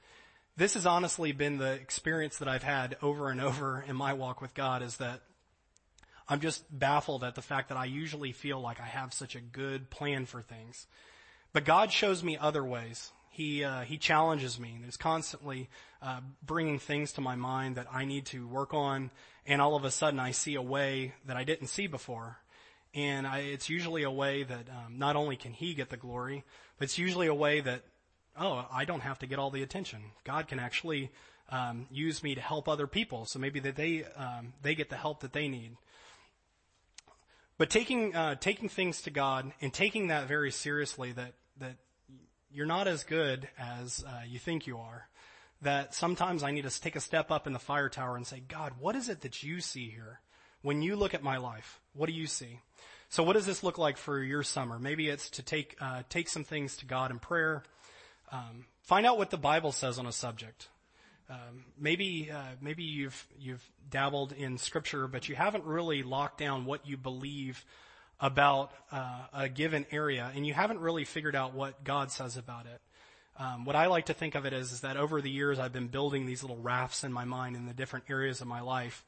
This 0.58 0.74
has 0.74 0.86
honestly 0.86 1.32
been 1.32 1.58
the 1.58 1.74
experience 1.74 2.38
that 2.38 2.48
I've 2.48 2.64
had 2.64 2.98
over 3.02 3.30
and 3.30 3.42
over 3.42 3.84
in 3.88 3.96
my 3.96 4.14
walk 4.14 4.42
with 4.42 4.54
God 4.54 4.82
is 4.82 4.98
that 4.98 5.22
I'm 6.28 6.40
just 6.40 6.64
baffled 6.72 7.24
at 7.24 7.36
the 7.36 7.42
fact 7.42 7.70
that 7.70 7.78
I 7.78 7.86
usually 7.86 8.32
feel 8.32 8.60
like 8.60 8.80
I 8.80 8.86
have 8.86 9.14
such 9.14 9.36
a 9.36 9.42
good 9.42 9.90
plan 9.90 10.26
for 10.26 10.42
things. 10.42 10.88
But 11.54 11.66
God 11.66 11.92
shows 11.92 12.24
me 12.24 12.38
other 12.38 12.64
ways 12.64 13.12
he 13.36 13.66
uh, 13.66 13.82
he 13.82 13.98
challenges 13.98 14.58
me. 14.58 14.78
There's 14.82 14.96
constantly 14.96 15.70
uh, 16.02 16.22
bringing 16.42 16.80
things 16.80 17.12
to 17.14 17.22
my 17.22 17.36
mind 17.36 17.76
that 17.76 17.88
I 17.92 18.06
need 18.06 18.26
to 18.28 18.48
work 18.48 18.74
on, 18.74 19.12
and 19.46 19.62
all 19.62 19.76
of 19.76 19.84
a 19.84 19.92
sudden 19.92 20.22
I 20.22 20.32
see 20.32 20.56
a 20.56 20.62
way 20.62 21.14
that 21.26 21.36
I 21.36 21.44
didn't 21.44 21.68
see 21.68 21.88
before. 21.88 22.38
And 22.94 23.28
I, 23.28 23.40
it's 23.40 23.70
usually 23.70 24.04
a 24.04 24.12
way 24.12 24.44
that 24.44 24.70
um, 24.70 24.98
not 24.98 25.18
only 25.18 25.36
can 25.36 25.52
He 25.52 25.74
get 25.74 25.90
the 25.90 25.98
glory, 25.98 26.46
but 26.80 26.86
it's 26.86 26.98
usually 26.98 27.28
a 27.28 27.34
way 27.34 27.60
that 27.60 27.82
oh 28.40 28.66
I 28.72 28.86
don't 28.86 29.02
have 29.02 29.20
to 29.20 29.28
get 29.28 29.38
all 29.38 29.52
the 29.52 29.64
attention. 29.64 30.00
God 30.24 30.48
can 30.48 30.60
actually 30.60 31.12
um, 31.50 31.88
use 31.92 32.24
me 32.24 32.36
to 32.36 32.42
help 32.42 32.70
other 32.70 32.88
people, 32.88 33.26
so 33.26 33.38
maybe 33.38 33.60
that 33.60 33.76
they 33.76 34.06
um, 34.16 34.54
they 34.62 34.76
get 34.76 34.90
the 34.90 34.96
help 34.96 35.20
that 35.20 35.34
they 35.34 35.50
need. 35.50 35.76
But 37.58 37.70
taking 37.70 38.16
uh, 38.16 38.36
taking 38.36 38.70
things 38.70 39.02
to 39.02 39.10
God 39.10 39.52
and 39.60 39.74
taking 39.74 40.08
that 40.08 40.26
very 40.30 40.52
seriously, 40.52 41.12
that 41.12 41.34
that 41.60 41.76
you're 42.56 42.66
not 42.66 42.88
as 42.88 43.04
good 43.04 43.50
as 43.60 44.04
uh, 44.08 44.22
you 44.26 44.40
think 44.40 44.66
you 44.66 44.78
are. 44.78 45.08
That 45.62 45.94
sometimes 45.94 46.42
I 46.42 46.52
need 46.52 46.64
to 46.64 46.82
take 46.82 46.96
a 46.96 47.02
step 47.02 47.32
up 47.32 47.48
in 47.48 47.54
the 47.54 47.60
fire 47.60 47.90
tower 47.90 48.16
and 48.16 48.26
say, 48.26 48.42
God, 48.48 48.74
what 48.80 48.96
is 48.96 49.10
it 49.10 49.22
that 49.22 49.44
you 49.44 49.60
see 49.60 49.90
here? 49.90 50.22
When 50.62 50.82
you 50.82 50.96
look 50.96 51.14
at 51.14 51.24
my 51.24 51.38
life, 51.38 51.80
what 51.94 52.08
do 52.08 52.14
you 52.14 52.28
see? 52.28 52.60
So 53.10 53.24
what 53.24 53.34
does 53.34 53.46
this 53.46 53.64
look 53.64 53.78
like 53.78 53.98
for 53.98 54.22
your 54.22 54.42
summer? 54.42 54.80
Maybe 54.80 55.10
it's 55.10 55.30
to 55.32 55.44
take, 55.44 55.76
uh, 55.82 56.04
take 56.10 56.30
some 56.30 56.44
things 56.44 56.78
to 56.78 56.86
God 56.86 57.12
in 57.12 57.20
prayer. 57.20 57.64
Um, 58.32 58.66
find 58.82 59.06
out 59.06 59.18
what 59.18 59.32
the 59.32 59.38
Bible 59.38 59.72
says 59.72 60.00
on 60.00 60.06
a 60.06 60.12
subject. 60.12 60.70
Um, 61.30 61.66
maybe 61.78 62.30
uh, 62.32 62.54
maybe 62.62 62.84
you've 62.84 63.26
you've 63.40 63.68
dabbled 63.90 64.32
in 64.32 64.60
scripture, 64.60 65.08
but 65.08 65.28
you 65.28 65.36
haven't 65.36 65.64
really 65.64 66.04
locked 66.04 66.38
down 66.38 66.66
what 66.66 66.86
you 66.86 66.98
believe 66.98 67.66
about 68.20 68.72
uh, 68.92 69.26
a 69.34 69.50
given 69.50 69.86
area, 69.92 70.32
and 70.36 70.46
you 70.46 70.54
haven't 70.54 70.80
really 70.80 71.06
figured 71.06 71.36
out 71.36 71.54
what 71.54 71.84
God 71.84 72.12
says 72.12 72.38
about 72.38 72.66
it. 72.66 72.82
Um, 73.38 73.66
what 73.66 73.76
I 73.76 73.88
like 73.88 74.06
to 74.06 74.14
think 74.14 74.36
of 74.36 74.46
it 74.46 74.54
as 74.54 74.72
is 74.72 74.82
that 74.82 74.96
over 74.96 75.22
the 75.22 75.30
years 75.30 75.60
I've 75.60 75.74
been 75.74 75.88
building 75.88 76.26
these 76.26 76.42
little 76.42 76.58
rafts 76.58 77.04
in 77.04 77.12
my 77.12 77.26
mind 77.26 77.58
in 77.58 77.66
the 77.66 77.74
different 77.74 78.06
areas 78.10 78.42
of 78.42 78.48
my 78.48 78.62
life, 78.62 79.04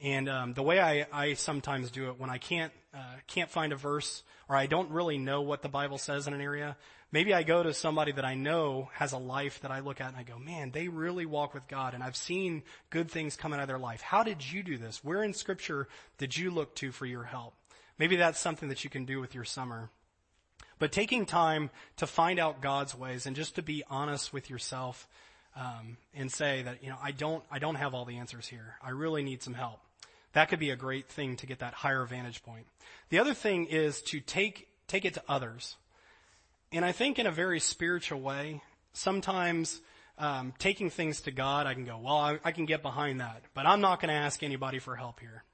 and 0.00 0.28
um, 0.28 0.54
the 0.54 0.62
way 0.62 0.80
I, 0.80 1.06
I 1.12 1.34
sometimes 1.34 1.90
do 1.90 2.08
it 2.08 2.18
when 2.18 2.30
I 2.30 2.38
can't 2.38 2.72
uh, 2.94 3.16
can't 3.26 3.50
find 3.50 3.72
a 3.72 3.76
verse 3.76 4.22
or 4.48 4.56
I 4.56 4.66
don't 4.66 4.90
really 4.90 5.18
know 5.18 5.42
what 5.42 5.62
the 5.62 5.68
Bible 5.68 5.98
says 5.98 6.26
in 6.26 6.32
an 6.32 6.40
area, 6.40 6.76
maybe 7.12 7.34
I 7.34 7.42
go 7.42 7.62
to 7.62 7.74
somebody 7.74 8.12
that 8.12 8.24
I 8.24 8.34
know 8.34 8.88
has 8.94 9.12
a 9.12 9.18
life 9.18 9.60
that 9.60 9.70
I 9.70 9.80
look 9.80 10.00
at 10.00 10.08
and 10.08 10.16
I 10.16 10.22
go, 10.22 10.38
man, 10.38 10.70
they 10.70 10.88
really 10.88 11.26
walk 11.26 11.54
with 11.54 11.68
God, 11.68 11.94
and 11.94 12.02
I've 12.02 12.16
seen 12.16 12.62
good 12.90 13.10
things 13.10 13.36
come 13.36 13.52
out 13.52 13.60
of 13.60 13.68
their 13.68 13.78
life. 13.78 14.00
How 14.00 14.22
did 14.22 14.50
you 14.50 14.62
do 14.62 14.78
this? 14.78 15.04
Where 15.04 15.22
in 15.22 15.34
Scripture 15.34 15.88
did 16.16 16.36
you 16.36 16.50
look 16.50 16.74
to 16.76 16.92
for 16.92 17.06
your 17.06 17.24
help? 17.24 17.54
Maybe 17.98 18.16
that's 18.16 18.38
something 18.38 18.68
that 18.68 18.84
you 18.84 18.90
can 18.90 19.04
do 19.04 19.20
with 19.20 19.34
your 19.34 19.44
summer. 19.44 19.90
But 20.78 20.92
taking 20.92 21.26
time 21.26 21.70
to 21.96 22.06
find 22.06 22.38
out 22.38 22.60
God's 22.60 22.94
ways 22.94 23.26
and 23.26 23.34
just 23.34 23.56
to 23.56 23.62
be 23.62 23.82
honest 23.90 24.32
with 24.32 24.48
yourself 24.48 25.08
um, 25.56 25.96
and 26.14 26.30
say 26.30 26.62
that 26.62 26.82
you 26.82 26.88
know 26.88 26.98
I 27.02 27.10
don't 27.10 27.42
I 27.50 27.58
don't 27.58 27.74
have 27.74 27.94
all 27.94 28.04
the 28.04 28.18
answers 28.18 28.46
here. 28.46 28.76
I 28.82 28.90
really 28.90 29.22
need 29.22 29.42
some 29.42 29.54
help. 29.54 29.80
That 30.34 30.48
could 30.48 30.60
be 30.60 30.70
a 30.70 30.76
great 30.76 31.08
thing 31.08 31.36
to 31.36 31.46
get 31.46 31.60
that 31.60 31.74
higher 31.74 32.04
vantage 32.04 32.42
point. 32.42 32.66
The 33.08 33.18
other 33.18 33.34
thing 33.34 33.66
is 33.66 34.00
to 34.02 34.20
take 34.20 34.68
take 34.86 35.04
it 35.04 35.14
to 35.14 35.22
others, 35.28 35.76
and 36.72 36.84
I 36.84 36.92
think 36.92 37.18
in 37.18 37.26
a 37.26 37.32
very 37.32 37.60
spiritual 37.60 38.20
way. 38.20 38.62
Sometimes 38.92 39.80
um, 40.18 40.52
taking 40.58 40.90
things 40.90 41.20
to 41.22 41.30
God, 41.30 41.66
I 41.66 41.74
can 41.74 41.84
go, 41.84 41.98
well, 42.02 42.16
I, 42.16 42.38
I 42.44 42.52
can 42.52 42.64
get 42.64 42.82
behind 42.82 43.20
that, 43.20 43.42
but 43.54 43.66
I'm 43.66 43.80
not 43.80 44.00
going 44.00 44.08
to 44.08 44.14
ask 44.14 44.42
anybody 44.42 44.80
for 44.80 44.96
help 44.96 45.20
here. 45.20 45.44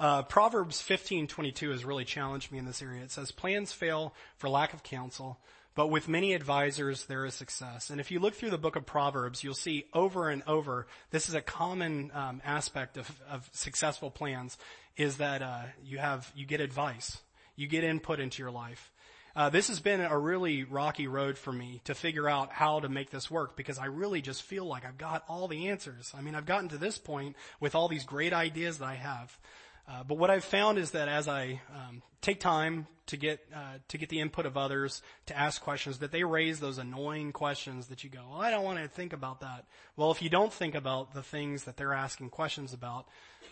Uh, 0.00 0.22
Proverbs 0.22 0.80
15:22 0.80 1.72
has 1.72 1.84
really 1.84 2.06
challenged 2.06 2.50
me 2.50 2.56
in 2.56 2.64
this 2.64 2.80
area. 2.80 3.02
It 3.02 3.10
says, 3.10 3.32
"Plans 3.32 3.70
fail 3.70 4.14
for 4.38 4.48
lack 4.48 4.72
of 4.72 4.82
counsel, 4.82 5.38
but 5.74 5.88
with 5.88 6.08
many 6.08 6.32
advisors 6.32 7.04
there 7.04 7.26
is 7.26 7.34
success." 7.34 7.90
And 7.90 8.00
if 8.00 8.10
you 8.10 8.18
look 8.18 8.34
through 8.34 8.48
the 8.48 8.56
book 8.56 8.76
of 8.76 8.86
Proverbs, 8.86 9.44
you'll 9.44 9.52
see 9.52 9.84
over 9.92 10.30
and 10.30 10.42
over 10.46 10.86
this 11.10 11.28
is 11.28 11.34
a 11.34 11.42
common 11.42 12.10
um, 12.14 12.40
aspect 12.46 12.96
of, 12.96 13.20
of, 13.28 13.50
successful 13.52 14.10
plans 14.10 14.56
is 14.96 15.18
that 15.18 15.42
uh, 15.42 15.64
you 15.84 15.98
have 15.98 16.32
you 16.34 16.46
get 16.46 16.62
advice, 16.62 17.20
you 17.54 17.66
get 17.66 17.84
input 17.84 18.20
into 18.20 18.42
your 18.42 18.50
life. 18.50 18.90
Uh, 19.36 19.50
this 19.50 19.68
has 19.68 19.80
been 19.80 20.00
a 20.00 20.18
really 20.18 20.64
rocky 20.64 21.08
road 21.08 21.36
for 21.36 21.52
me 21.52 21.82
to 21.84 21.94
figure 21.94 22.28
out 22.28 22.50
how 22.50 22.80
to 22.80 22.88
make 22.88 23.10
this 23.10 23.30
work 23.30 23.54
because 23.54 23.78
I 23.78 23.84
really 23.84 24.22
just 24.22 24.44
feel 24.44 24.64
like 24.64 24.86
I've 24.86 24.98
got 24.98 25.24
all 25.28 25.46
the 25.46 25.68
answers. 25.68 26.10
I 26.16 26.22
mean, 26.22 26.34
I've 26.34 26.46
gotten 26.46 26.70
to 26.70 26.78
this 26.78 26.96
point 26.96 27.36
with 27.60 27.74
all 27.74 27.86
these 27.86 28.04
great 28.04 28.32
ideas 28.32 28.78
that 28.78 28.86
I 28.86 28.94
have. 28.94 29.38
Uh, 29.90 30.04
but 30.04 30.18
what 30.18 30.30
I've 30.30 30.44
found 30.44 30.78
is 30.78 30.92
that 30.92 31.08
as 31.08 31.26
I 31.26 31.60
um, 31.74 32.02
take 32.20 32.38
time 32.38 32.86
to 33.06 33.16
get 33.16 33.40
uh, 33.52 33.78
to 33.88 33.98
get 33.98 34.08
the 34.08 34.20
input 34.20 34.46
of 34.46 34.56
others, 34.56 35.02
to 35.26 35.36
ask 35.36 35.60
questions, 35.60 35.98
that 35.98 36.12
they 36.12 36.22
raise 36.22 36.60
those 36.60 36.78
annoying 36.78 37.32
questions 37.32 37.88
that 37.88 38.04
you 38.04 38.10
go, 38.10 38.20
well, 38.30 38.40
I 38.40 38.50
don't 38.50 38.62
want 38.62 38.78
to 38.78 38.88
think 38.88 39.12
about 39.12 39.40
that. 39.40 39.64
Well, 39.96 40.12
if 40.12 40.22
you 40.22 40.30
don't 40.30 40.52
think 40.52 40.76
about 40.76 41.12
the 41.12 41.22
things 41.24 41.64
that 41.64 41.76
they're 41.76 41.92
asking 41.92 42.30
questions 42.30 42.72
about, 42.72 43.06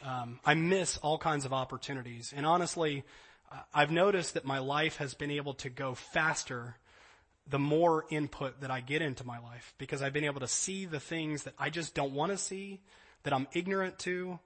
um, 0.05 0.39
I 0.45 0.55
miss 0.55 0.97
all 0.99 1.19
kinds 1.19 1.45
of 1.45 1.53
opportunities. 1.53 2.33
And 2.37 2.47
honestly, 2.47 3.05
I've 3.75 3.91
noticed 3.91 4.35
that 4.35 4.45
my 4.45 4.59
life 4.59 4.99
has 4.99 5.15
been 5.15 5.33
able 5.33 5.55
to 5.55 5.71
go 5.71 5.95
faster 5.95 6.77
the 7.49 7.59
more 7.59 8.05
input 8.11 8.61
that 8.61 8.71
I 8.71 8.81
get 8.81 9.03
into 9.03 9.27
my 9.27 9.39
life 9.39 9.75
because 9.79 10.03
I've 10.03 10.13
been 10.13 10.25
able 10.25 10.41
to 10.41 10.49
see 10.49 10.85
the 10.85 11.01
things 11.01 11.45
that 11.45 11.55
I 11.59 11.71
just 11.71 11.95
don't 11.95 12.13
want 12.13 12.31
to 12.31 12.39
see, 12.39 12.81
that 13.23 13.33
I'm 13.33 13.49
ignorant 13.55 13.99
to, 14.01 14.39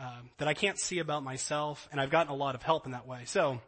uh, 0.00 0.20
that 0.38 0.48
I 0.48 0.54
can't 0.54 0.78
see 0.78 0.98
about 0.98 1.22
myself, 1.22 1.88
and 1.90 2.00
I've 2.00 2.10
gotten 2.10 2.32
a 2.32 2.36
lot 2.36 2.54
of 2.54 2.62
help 2.62 2.86
in 2.86 2.92
that 2.92 3.06
way. 3.06 3.22
So, 3.24 3.60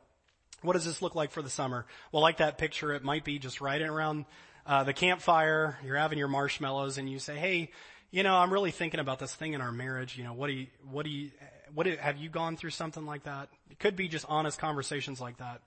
what 0.63 0.75
does 0.75 0.85
this 0.85 1.03
look 1.03 1.15
like 1.15 1.31
for 1.31 1.43
the 1.43 1.51
summer? 1.51 1.87
Well, 2.13 2.23
like 2.23 2.39
that 2.39 2.59
picture, 2.59 2.93
it 2.93 3.03
might 3.03 3.25
be 3.25 3.39
just 3.39 3.61
right 3.61 3.81
around 3.81 4.27
uh, 4.67 4.85
the 4.85 4.93
campfire. 4.93 5.79
You're 5.85 5.97
having 5.97 6.19
your 6.19 6.29
marshmallows, 6.29 6.99
and 6.99 7.11
you 7.11 7.19
say, 7.19 7.37
"Hey, 7.37 7.71
you 8.11 8.23
know, 8.23 8.35
I'm 8.35 8.53
really 8.53 8.71
thinking 8.71 9.01
about 9.01 9.19
this 9.19 9.35
thing 9.35 9.53
in 9.53 9.61
our 9.61 9.73
marriage. 9.73 10.17
You 10.17 10.25
know, 10.25 10.33
what 10.33 10.49
do 10.49 10.55
you, 10.55 10.67
what 10.91 11.05
do 11.05 11.11
you, 11.11 11.31
what 11.75 11.85
do, 11.85 11.97
have 11.97 12.17
you 12.17 12.29
gone 12.29 12.57
through 12.57 12.71
something 12.71 13.07
like 13.07 13.25
that? 13.25 13.49
It 13.71 13.79
could 13.79 13.97
be 13.97 14.09
just 14.09 14.27
honest 14.29 14.59
conversations 14.59 15.21
like 15.21 15.39
that. 15.39 15.61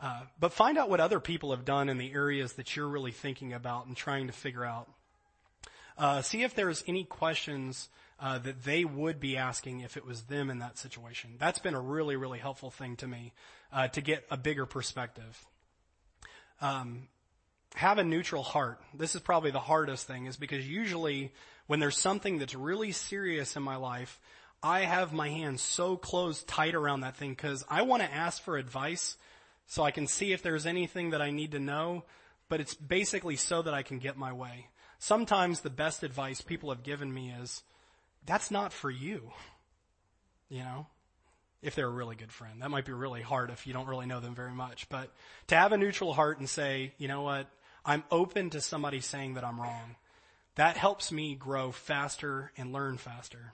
Uh, 0.00 0.22
but 0.38 0.52
find 0.52 0.76
out 0.76 0.90
what 0.90 1.00
other 1.00 1.20
people 1.20 1.52
have 1.52 1.64
done 1.64 1.88
in 1.88 1.96
the 1.96 2.12
areas 2.12 2.54
that 2.54 2.76
you're 2.76 2.88
really 2.88 3.12
thinking 3.12 3.52
about 3.52 3.86
and 3.86 3.96
trying 3.96 4.26
to 4.26 4.32
figure 4.32 4.64
out. 4.64 4.88
Uh, 5.96 6.20
see 6.20 6.42
if 6.42 6.54
there's 6.54 6.84
any 6.86 7.04
questions 7.04 7.88
uh, 8.18 8.38
that 8.38 8.64
they 8.64 8.84
would 8.84 9.20
be 9.20 9.36
asking 9.36 9.80
if 9.80 9.96
it 9.96 10.06
was 10.06 10.22
them 10.22 10.50
in 10.50 10.58
that 10.60 10.78
situation. 10.78 11.34
That's 11.38 11.58
been 11.58 11.74
a 11.74 11.80
really, 11.80 12.16
really 12.16 12.38
helpful 12.38 12.70
thing 12.70 12.96
to 12.96 13.06
me 13.06 13.32
uh, 13.72 13.88
to 13.88 14.00
get 14.00 14.24
a 14.30 14.36
bigger 14.36 14.66
perspective. 14.66 15.44
Um, 16.60 17.08
have 17.74 17.98
a 17.98 18.04
neutral 18.04 18.42
heart. 18.42 18.80
This 18.94 19.14
is 19.14 19.20
probably 19.20 19.50
the 19.50 19.60
hardest 19.60 20.06
thing, 20.06 20.26
is 20.26 20.38
because 20.38 20.66
usually 20.66 21.32
when 21.66 21.78
there's 21.78 21.98
something 21.98 22.38
that's 22.38 22.54
really 22.54 22.92
serious 22.92 23.56
in 23.56 23.62
my 23.62 23.76
life, 23.76 24.18
I 24.62 24.80
have 24.80 25.12
my 25.12 25.28
hands 25.28 25.60
so 25.60 25.96
closed 25.96 26.48
tight 26.48 26.74
around 26.74 27.00
that 27.00 27.16
thing 27.16 27.30
because 27.30 27.64
I 27.68 27.82
want 27.82 28.02
to 28.02 28.12
ask 28.12 28.42
for 28.42 28.56
advice 28.56 29.18
so 29.66 29.82
I 29.82 29.90
can 29.90 30.06
see 30.06 30.32
if 30.32 30.42
there's 30.42 30.64
anything 30.64 31.10
that 31.10 31.20
I 31.20 31.30
need 31.30 31.52
to 31.52 31.58
know, 31.58 32.04
but 32.48 32.60
it's 32.60 32.74
basically 32.74 33.36
so 33.36 33.60
that 33.62 33.74
I 33.74 33.82
can 33.82 33.98
get 33.98 34.16
my 34.16 34.32
way. 34.32 34.68
Sometimes 34.98 35.60
the 35.60 35.70
best 35.70 36.02
advice 36.02 36.40
people 36.40 36.70
have 36.70 36.82
given 36.82 37.12
me 37.12 37.30
is, 37.30 37.62
that's 38.26 38.50
not 38.50 38.72
for 38.72 38.90
you. 38.90 39.32
You 40.48 40.60
know? 40.60 40.86
If 41.62 41.74
they're 41.74 41.86
a 41.86 41.90
really 41.90 42.16
good 42.16 42.30
friend. 42.30 42.62
That 42.62 42.70
might 42.70 42.84
be 42.84 42.92
really 42.92 43.22
hard 43.22 43.50
if 43.50 43.66
you 43.66 43.72
don't 43.72 43.88
really 43.88 44.06
know 44.06 44.20
them 44.20 44.34
very 44.34 44.52
much. 44.52 44.88
But 44.88 45.10
to 45.48 45.56
have 45.56 45.72
a 45.72 45.78
neutral 45.78 46.12
heart 46.12 46.38
and 46.38 46.48
say, 46.48 46.92
you 46.98 47.08
know 47.08 47.22
what? 47.22 47.48
I'm 47.84 48.04
open 48.10 48.50
to 48.50 48.60
somebody 48.60 49.00
saying 49.00 49.34
that 49.34 49.44
I'm 49.44 49.60
wrong. 49.60 49.96
That 50.56 50.76
helps 50.76 51.10
me 51.10 51.34
grow 51.34 51.72
faster 51.72 52.52
and 52.56 52.72
learn 52.72 52.98
faster. 52.98 53.52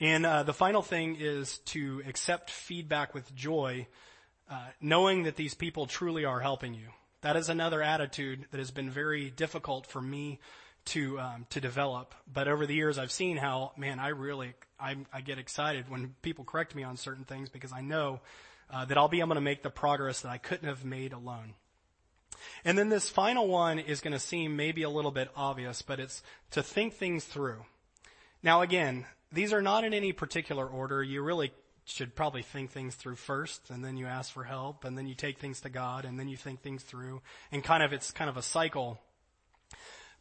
And 0.00 0.26
uh, 0.26 0.42
the 0.42 0.52
final 0.52 0.82
thing 0.82 1.16
is 1.18 1.58
to 1.66 2.02
accept 2.06 2.50
feedback 2.50 3.14
with 3.14 3.34
joy, 3.34 3.86
uh, 4.50 4.66
knowing 4.80 5.24
that 5.24 5.36
these 5.36 5.54
people 5.54 5.86
truly 5.86 6.24
are 6.24 6.40
helping 6.40 6.74
you. 6.74 6.88
That 7.22 7.36
is 7.36 7.48
another 7.48 7.82
attitude 7.82 8.46
that 8.50 8.58
has 8.58 8.70
been 8.70 8.90
very 8.90 9.30
difficult 9.30 9.86
for 9.86 10.00
me 10.00 10.40
to 10.86 11.18
um, 11.18 11.46
to 11.50 11.60
develop. 11.60 12.14
But 12.32 12.48
over 12.48 12.66
the 12.66 12.74
years, 12.74 12.98
I've 12.98 13.12
seen 13.12 13.36
how, 13.36 13.72
man, 13.76 13.98
I 13.98 14.08
really 14.08 14.54
I, 14.78 14.96
I 15.12 15.20
get 15.20 15.38
excited 15.38 15.88
when 15.88 16.14
people 16.22 16.44
correct 16.44 16.74
me 16.74 16.82
on 16.82 16.96
certain 16.96 17.24
things 17.24 17.48
because 17.48 17.72
I 17.72 17.80
know 17.80 18.20
uh, 18.70 18.84
that 18.84 18.98
I'll 18.98 19.08
be 19.08 19.20
able 19.20 19.34
to 19.34 19.40
make 19.40 19.62
the 19.62 19.70
progress 19.70 20.20
that 20.22 20.30
I 20.30 20.38
couldn't 20.38 20.68
have 20.68 20.84
made 20.84 21.12
alone. 21.12 21.54
And 22.64 22.76
then 22.76 22.88
this 22.88 23.08
final 23.08 23.48
one 23.48 23.78
is 23.78 24.00
going 24.00 24.12
to 24.12 24.18
seem 24.18 24.56
maybe 24.56 24.82
a 24.82 24.90
little 24.90 25.10
bit 25.10 25.30
obvious, 25.36 25.82
but 25.82 26.00
it's 26.00 26.22
to 26.50 26.62
think 26.62 26.94
things 26.94 27.24
through. 27.24 27.64
Now 28.42 28.60
again, 28.60 29.06
these 29.32 29.52
are 29.52 29.62
not 29.62 29.84
in 29.84 29.94
any 29.94 30.12
particular 30.12 30.66
order. 30.66 31.02
You 31.02 31.22
really 31.22 31.52
should 31.84 32.14
probably 32.14 32.42
think 32.42 32.70
things 32.70 32.94
through 32.94 33.16
first, 33.16 33.70
and 33.70 33.84
then 33.84 33.96
you 33.96 34.06
ask 34.06 34.32
for 34.32 34.44
help, 34.44 34.84
and 34.84 34.96
then 34.96 35.06
you 35.06 35.14
take 35.14 35.38
things 35.38 35.60
to 35.60 35.68
God, 35.68 36.04
and 36.04 36.18
then 36.18 36.28
you 36.28 36.36
think 36.36 36.62
things 36.62 36.82
through, 36.82 37.20
and 37.52 37.62
kind 37.62 37.82
of 37.82 37.92
it's 37.92 38.10
kind 38.10 38.30
of 38.30 38.36
a 38.36 38.42
cycle. 38.42 39.00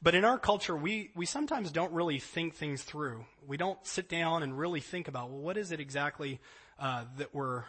But 0.03 0.15
in 0.15 0.25
our 0.25 0.37
culture, 0.37 0.75
we, 0.75 1.11
we 1.15 1.25
sometimes 1.25 1.71
don't 1.71 1.93
really 1.93 2.19
think 2.19 2.55
things 2.55 2.83
through. 2.83 3.25
We 3.47 3.55
don't 3.55 3.79
sit 3.87 4.09
down 4.09 4.43
and 4.43 4.57
really 4.57 4.81
think 4.81 5.07
about, 5.07 5.29
well, 5.29 5.39
what 5.39 5.57
is 5.57 5.71
it 5.71 5.79
exactly 5.79 6.41
uh, 6.77 7.05
that 7.17 7.33
we're 7.33 7.63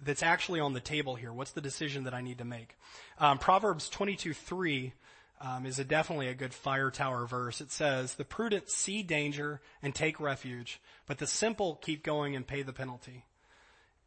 that's 0.00 0.22
actually 0.22 0.60
on 0.60 0.72
the 0.72 0.80
table 0.80 1.14
here? 1.16 1.32
What's 1.32 1.52
the 1.52 1.60
decision 1.60 2.04
that 2.04 2.14
I 2.14 2.20
need 2.20 2.38
to 2.38 2.44
make? 2.44 2.76
Um, 3.18 3.38
Proverbs 3.38 3.88
22, 3.88 4.32
3 4.32 4.92
um, 5.40 5.66
is 5.66 5.78
a 5.78 5.84
definitely 5.84 6.28
a 6.28 6.34
good 6.34 6.54
fire 6.54 6.90
tower 6.90 7.26
verse. 7.26 7.60
It 7.60 7.70
says, 7.70 8.14
"The 8.14 8.24
prudent 8.24 8.70
see 8.70 9.02
danger 9.02 9.60
and 9.82 9.94
take 9.94 10.20
refuge, 10.20 10.80
but 11.06 11.18
the 11.18 11.26
simple 11.26 11.76
keep 11.76 12.02
going 12.02 12.34
and 12.34 12.46
pay 12.46 12.62
the 12.62 12.72
penalty." 12.72 13.24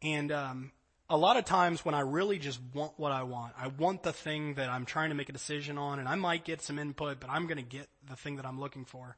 And 0.02 0.32
um, 0.32 0.72
a 1.12 1.16
lot 1.16 1.36
of 1.36 1.44
times 1.44 1.84
when 1.84 1.94
I 1.94 2.00
really 2.00 2.38
just 2.38 2.58
want 2.72 2.92
what 2.96 3.12
I 3.12 3.22
want, 3.24 3.52
I 3.58 3.68
want 3.68 4.02
the 4.02 4.14
thing 4.14 4.54
that 4.54 4.70
I'm 4.70 4.86
trying 4.86 5.10
to 5.10 5.14
make 5.14 5.28
a 5.28 5.32
decision 5.32 5.76
on, 5.76 5.98
and 5.98 6.08
I 6.08 6.14
might 6.14 6.42
get 6.42 6.62
some 6.62 6.78
input, 6.78 7.20
but 7.20 7.28
I'm 7.28 7.46
going 7.46 7.58
to 7.58 7.62
get 7.62 7.86
the 8.08 8.16
thing 8.16 8.36
that 8.36 8.46
I'm 8.46 8.58
looking 8.58 8.86
for. 8.86 9.16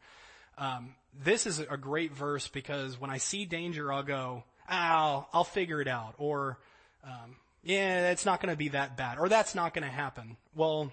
Um, 0.58 0.96
this 1.22 1.46
is 1.46 1.60
a 1.60 1.76
great 1.76 2.12
verse 2.12 2.48
because 2.48 3.00
when 3.00 3.10
I 3.10 3.18
see 3.18 3.44
danger, 3.44 3.92
I'll 3.92 4.02
go, 4.02 4.42
"I'll 4.68 5.28
I'll 5.32 5.44
figure 5.44 5.80
it 5.80 5.86
out," 5.88 6.14
or 6.18 6.58
um, 7.04 7.36
"Yeah, 7.62 8.10
it's 8.10 8.26
not 8.26 8.40
going 8.40 8.52
to 8.52 8.58
be 8.58 8.70
that 8.70 8.96
bad," 8.96 9.18
or 9.18 9.28
"That's 9.28 9.54
not 9.54 9.72
going 9.72 9.84
to 9.84 9.90
happen." 9.90 10.36
Well 10.54 10.92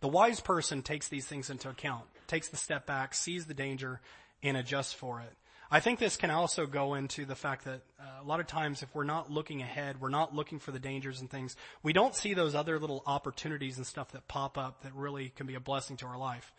the 0.00 0.08
wise 0.08 0.40
person 0.40 0.82
takes 0.82 1.08
these 1.08 1.26
things 1.26 1.50
into 1.50 1.68
account, 1.68 2.04
takes 2.26 2.48
the 2.48 2.56
step 2.56 2.86
back, 2.86 3.14
sees 3.14 3.46
the 3.46 3.54
danger, 3.54 4.00
and 4.42 4.56
adjusts 4.56 4.92
for 4.92 5.20
it. 5.20 5.32
I 5.70 5.80
think 5.80 5.98
this 5.98 6.16
can 6.16 6.30
also 6.30 6.66
go 6.66 6.94
into 6.94 7.24
the 7.24 7.34
fact 7.34 7.64
that 7.64 7.80
uh, 7.98 8.22
a 8.22 8.24
lot 8.24 8.38
of 8.38 8.46
times 8.46 8.82
if 8.82 8.94
we're 8.94 9.04
not 9.04 9.30
looking 9.30 9.62
ahead, 9.62 10.00
we're 10.00 10.10
not 10.10 10.34
looking 10.34 10.60
for 10.60 10.70
the 10.70 10.78
dangers 10.78 11.20
and 11.20 11.28
things, 11.28 11.56
we 11.82 11.92
don't 11.92 12.14
see 12.14 12.34
those 12.34 12.54
other 12.54 12.78
little 12.78 13.02
opportunities 13.04 13.76
and 13.76 13.86
stuff 13.86 14.12
that 14.12 14.28
pop 14.28 14.56
up 14.56 14.82
that 14.82 14.94
really 14.94 15.30
can 15.30 15.46
be 15.46 15.56
a 15.56 15.60
blessing 15.60 15.96
to 15.98 16.06
our 16.06 16.18
life. 16.18 16.52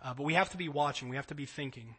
Uh, 0.00 0.14
but 0.14 0.22
we 0.22 0.34
have 0.34 0.50
to 0.50 0.56
be 0.56 0.68
watching. 0.68 1.08
We 1.08 1.16
have 1.16 1.26
to 1.28 1.34
be 1.34 1.46
thinking. 1.46 1.96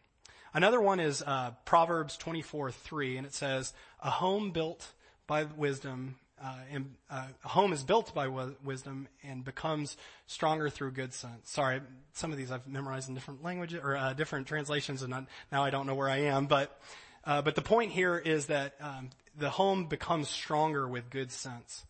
Another 0.54 0.80
one 0.80 1.00
is 1.00 1.20
uh, 1.20 1.50
Proverbs 1.64 2.16
24, 2.16 2.70
3, 2.70 3.16
and 3.18 3.26
it 3.26 3.34
says, 3.34 3.74
A 4.02 4.10
home 4.10 4.50
built 4.50 4.92
by 5.26 5.44
wisdom 5.44 6.16
uh, 6.42 6.56
and, 6.70 6.94
uh, 7.10 7.26
a 7.44 7.48
home 7.48 7.72
is 7.72 7.82
built 7.84 8.14
by 8.14 8.28
wisdom 8.28 9.08
and 9.22 9.44
becomes 9.44 9.96
stronger 10.26 10.68
through 10.68 10.90
good 10.92 11.14
sense. 11.14 11.50
Sorry, 11.50 11.80
some 12.12 12.32
of 12.32 12.38
these 12.38 12.50
I've 12.50 12.66
memorized 12.66 13.08
in 13.08 13.14
different 13.14 13.42
languages 13.42 13.80
or 13.82 13.96
uh, 13.96 14.12
different 14.14 14.46
translations, 14.46 15.02
and 15.02 15.10
not, 15.10 15.26
now 15.52 15.62
I 15.62 15.70
don't 15.70 15.86
know 15.86 15.94
where 15.94 16.08
I 16.08 16.22
am. 16.22 16.46
But 16.46 16.78
uh, 17.24 17.40
but 17.42 17.54
the 17.54 17.62
point 17.62 17.92
here 17.92 18.18
is 18.18 18.46
that 18.46 18.74
um, 18.80 19.10
the 19.36 19.50
home 19.50 19.86
becomes 19.86 20.28
stronger 20.28 20.86
with 20.86 21.08
good 21.10 21.32
sense. 21.32 21.84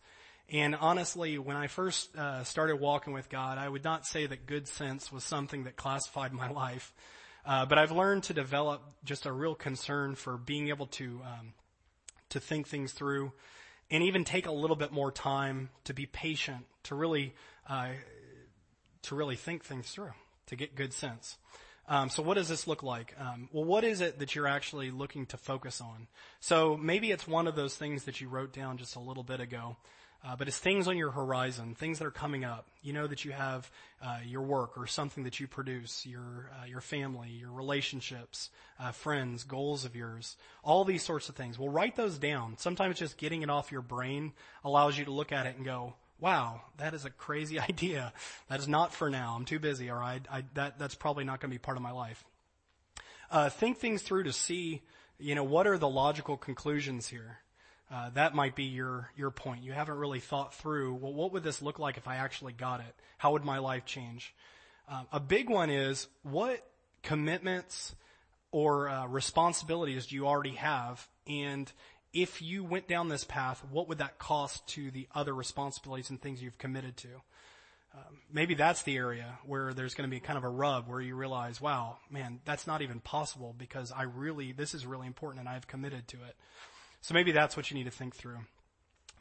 And 0.49 0.75
honestly, 0.75 1.37
when 1.37 1.57
I 1.57 1.67
first 1.67 2.15
uh, 2.15 2.43
started 2.43 2.77
walking 2.77 3.13
with 3.13 3.29
God, 3.29 3.57
I 3.57 3.67
would 3.67 3.83
not 3.83 4.05
say 4.05 4.27
that 4.27 4.45
good 4.45 4.67
sense 4.67 5.11
was 5.11 5.23
something 5.23 5.63
that 5.63 5.75
classified 5.75 6.33
my 6.33 6.49
life. 6.51 6.93
Uh, 7.45 7.65
but 7.65 7.77
I've 7.77 7.91
learned 7.91 8.23
to 8.23 8.33
develop 8.33 8.81
just 9.03 9.25
a 9.25 9.31
real 9.31 9.55
concern 9.55 10.15
for 10.15 10.37
being 10.37 10.69
able 10.69 10.87
to 10.87 11.21
um, 11.23 11.53
to 12.29 12.39
think 12.39 12.67
things 12.67 12.91
through 12.91 13.31
and 13.91 14.03
even 14.03 14.23
take 14.23 14.47
a 14.47 14.51
little 14.51 14.75
bit 14.75 14.91
more 14.91 15.11
time 15.11 15.69
to 15.83 15.93
be 15.93 16.05
patient, 16.05 16.65
to 16.83 16.95
really, 16.95 17.33
uh, 17.69 17.89
to 19.03 19.15
really 19.15 19.35
think 19.35 19.63
things 19.63 19.89
through, 19.89 20.13
to 20.47 20.55
get 20.55 20.75
good 20.75 20.93
sense. 20.93 21.37
Um, 21.87 22.09
so 22.09 22.23
what 22.23 22.33
does 22.33 22.49
this 22.49 22.67
look 22.67 22.81
like? 22.81 23.13
Um, 23.19 23.47
well, 23.51 23.63
what 23.63 23.83
is 23.83 24.01
it 24.01 24.17
that 24.19 24.33
you're 24.33 24.47
actually 24.47 24.89
looking 24.89 25.27
to 25.27 25.37
focus 25.37 25.81
on? 25.81 26.07
So 26.39 26.75
maybe 26.75 27.11
it's 27.11 27.27
one 27.27 27.47
of 27.47 27.55
those 27.55 27.75
things 27.75 28.05
that 28.05 28.19
you 28.21 28.27
wrote 28.27 28.53
down 28.53 28.77
just 28.77 28.95
a 28.95 28.99
little 28.99 29.23
bit 29.23 29.39
ago. 29.39 29.77
Uh, 30.25 30.35
but 30.35 30.47
it's 30.47 30.57
things 30.57 30.87
on 30.87 30.97
your 30.97 31.11
horizon, 31.11 31.75
things 31.75 31.99
that 31.99 32.05
are 32.05 32.11
coming 32.11 32.43
up. 32.43 32.65
You 32.81 32.93
know 32.93 33.05
that 33.05 33.23
you 33.23 33.31
have 33.31 33.69
uh, 34.01 34.19
your 34.25 34.41
work 34.41 34.75
or 34.75 34.87
something 34.87 35.23
that 35.25 35.39
you 35.39 35.47
produce, 35.47 36.03
your 36.05 36.49
uh, 36.59 36.65
your 36.65 36.81
family, 36.81 37.29
your 37.29 37.51
relationships, 37.51 38.49
uh, 38.79 38.91
friends, 38.91 39.43
goals 39.43 39.85
of 39.85 39.95
yours, 39.95 40.35
all 40.63 40.83
these 40.83 41.03
sorts 41.03 41.29
of 41.29 41.35
things. 41.35 41.59
Well, 41.59 41.69
write 41.69 41.95
those 41.95 42.17
down. 42.17 42.57
Sometimes 42.57 42.97
just 42.97 43.17
getting 43.17 43.43
it 43.43 43.51
off 43.51 43.71
your 43.71 43.83
brain 43.83 44.33
allows 44.63 44.97
you 44.97 45.05
to 45.05 45.11
look 45.11 45.31
at 45.31 45.45
it 45.45 45.57
and 45.57 45.65
go, 45.65 45.93
"Wow, 46.19 46.61
that 46.77 46.95
is 46.95 47.05
a 47.05 47.11
crazy 47.11 47.59
idea. 47.69 48.11
That 48.49 48.59
is 48.59 48.67
not 48.67 48.95
for 48.95 49.11
now. 49.11 49.35
I'm 49.35 49.45
too 49.45 49.59
busy, 49.59 49.91
or 49.91 50.01
I, 50.01 50.21
I 50.31 50.43
that 50.55 50.79
that's 50.79 50.95
probably 50.95 51.23
not 51.23 51.39
going 51.39 51.51
to 51.51 51.55
be 51.55 51.59
part 51.59 51.77
of 51.77 51.83
my 51.83 51.91
life." 51.91 52.23
Uh, 53.29 53.49
think 53.49 53.77
things 53.77 54.01
through 54.01 54.23
to 54.23 54.33
see, 54.33 54.81
you 55.19 55.35
know, 55.35 55.43
what 55.43 55.67
are 55.67 55.77
the 55.77 55.89
logical 55.89 56.37
conclusions 56.37 57.07
here. 57.07 57.39
Uh, 57.91 58.09
that 58.11 58.33
might 58.33 58.55
be 58.55 58.63
your 58.63 59.11
your 59.15 59.31
point. 59.31 59.63
You 59.63 59.73
haven't 59.73 59.97
really 59.97 60.19
thought 60.19 60.53
through. 60.53 60.95
Well, 60.95 61.13
what 61.13 61.33
would 61.33 61.43
this 61.43 61.61
look 61.61 61.77
like 61.77 61.97
if 61.97 62.07
I 62.07 62.15
actually 62.15 62.53
got 62.53 62.79
it? 62.79 62.95
How 63.17 63.33
would 63.33 63.45
my 63.45 63.59
life 63.59 63.85
change? 63.85 64.33
Uh, 64.89 65.03
a 65.11 65.19
big 65.19 65.49
one 65.49 65.69
is 65.69 66.07
what 66.23 66.65
commitments 67.03 67.95
or 68.51 68.89
uh, 68.89 69.05
responsibilities 69.07 70.07
do 70.07 70.15
you 70.15 70.27
already 70.27 70.55
have, 70.55 71.07
and 71.27 71.71
if 72.15 72.41
you 72.41 72.63
went 72.63 72.87
down 72.87 73.09
this 73.09 73.25
path, 73.25 73.63
what 73.69 73.89
would 73.89 73.97
that 73.97 74.17
cost 74.17 74.65
to 74.69 74.89
the 74.89 75.07
other 75.13 75.35
responsibilities 75.35 76.09
and 76.09 76.21
things 76.21 76.41
you've 76.41 76.57
committed 76.57 76.95
to? 76.95 77.09
Um, 77.93 78.19
maybe 78.31 78.55
that's 78.55 78.83
the 78.83 78.95
area 78.95 79.37
where 79.45 79.73
there's 79.73 79.93
going 79.93 80.09
to 80.09 80.13
be 80.13 80.21
kind 80.21 80.37
of 80.37 80.43
a 80.43 80.49
rub 80.49 80.87
where 80.87 81.01
you 81.01 81.15
realize, 81.15 81.59
wow, 81.59 81.97
man, 82.09 82.39
that's 82.45 82.67
not 82.67 82.81
even 82.81 82.99
possible 83.01 83.53
because 83.57 83.91
I 83.91 84.03
really, 84.03 84.53
this 84.53 84.73
is 84.73 84.85
really 84.85 85.07
important 85.07 85.41
and 85.41 85.49
I've 85.49 85.67
committed 85.67 86.07
to 86.09 86.17
it. 86.17 86.35
So 87.05 87.13
maybe 87.13 87.31
that's 87.31 87.55
what 87.55 87.69
you 87.69 87.77
need 87.77 87.83
to 87.83 87.91
think 87.91 88.15
through. 88.15 88.39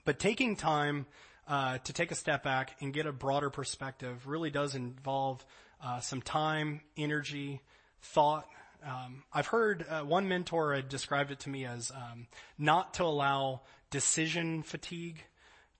But 0.06 0.18
taking 0.18 0.56
time 0.56 1.04
uh, 1.46 1.76
to 1.84 1.92
take 1.92 2.10
a 2.10 2.14
step 2.14 2.42
back 2.42 2.76
and 2.80 2.94
get 2.94 3.04
a 3.04 3.12
broader 3.12 3.50
perspective 3.50 4.26
really 4.26 4.48
does 4.48 4.74
involve 4.74 5.44
uh, 5.84 6.00
some 6.00 6.22
time, 6.22 6.80
energy, 6.96 7.60
thought. 8.00 8.48
Um, 8.82 9.22
I've 9.34 9.48
heard 9.48 9.84
uh, 9.86 10.00
one 10.00 10.28
mentor 10.28 10.74
had 10.74 10.88
described 10.88 11.30
it 11.30 11.40
to 11.40 11.50
me 11.50 11.66
as 11.66 11.90
um, 11.90 12.26
not 12.56 12.94
to 12.94 13.04
allow 13.04 13.60
decision 13.90 14.62
fatigue 14.62 15.22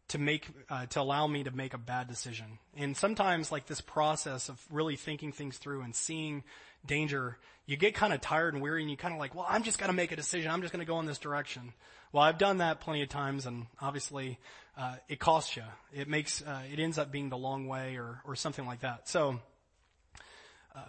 to 0.08 0.18
make 0.18 0.46
uh, 0.68 0.84
to 0.84 1.00
allow 1.00 1.26
me 1.26 1.44
to 1.44 1.52
make 1.52 1.72
a 1.72 1.78
bad 1.78 2.06
decision. 2.06 2.58
And 2.76 2.94
sometimes, 2.94 3.50
like 3.50 3.64
this 3.64 3.80
process 3.80 4.50
of 4.50 4.62
really 4.70 4.96
thinking 4.96 5.32
things 5.32 5.56
through 5.56 5.80
and 5.80 5.94
seeing 5.94 6.44
danger, 6.86 7.38
you 7.66 7.76
get 7.76 7.94
kind 7.94 8.12
of 8.12 8.20
tired 8.20 8.54
and 8.54 8.62
weary, 8.62 8.82
and 8.82 8.90
you 8.90 8.96
kind 8.96 9.14
of 9.14 9.20
like, 9.20 9.34
well, 9.34 9.46
I'm 9.48 9.62
just 9.62 9.78
going 9.78 9.88
to 9.88 9.96
make 9.96 10.12
a 10.12 10.16
decision. 10.16 10.50
I'm 10.50 10.60
just 10.60 10.72
going 10.72 10.84
to 10.84 10.90
go 10.90 11.00
in 11.00 11.06
this 11.06 11.18
direction. 11.18 11.72
Well, 12.12 12.22
I've 12.22 12.38
done 12.38 12.58
that 12.58 12.80
plenty 12.80 13.02
of 13.02 13.08
times, 13.08 13.46
and 13.46 13.66
obviously, 13.80 14.38
uh, 14.76 14.96
it 15.08 15.18
costs 15.18 15.56
you. 15.56 15.64
It 15.92 16.08
makes 16.08 16.42
uh, 16.42 16.62
it 16.72 16.78
ends 16.78 16.98
up 16.98 17.10
being 17.10 17.28
the 17.28 17.38
long 17.38 17.66
way, 17.66 17.96
or 17.96 18.20
or 18.24 18.36
something 18.36 18.66
like 18.66 18.80
that. 18.80 19.08
So. 19.08 19.40
Uh, 20.76 20.80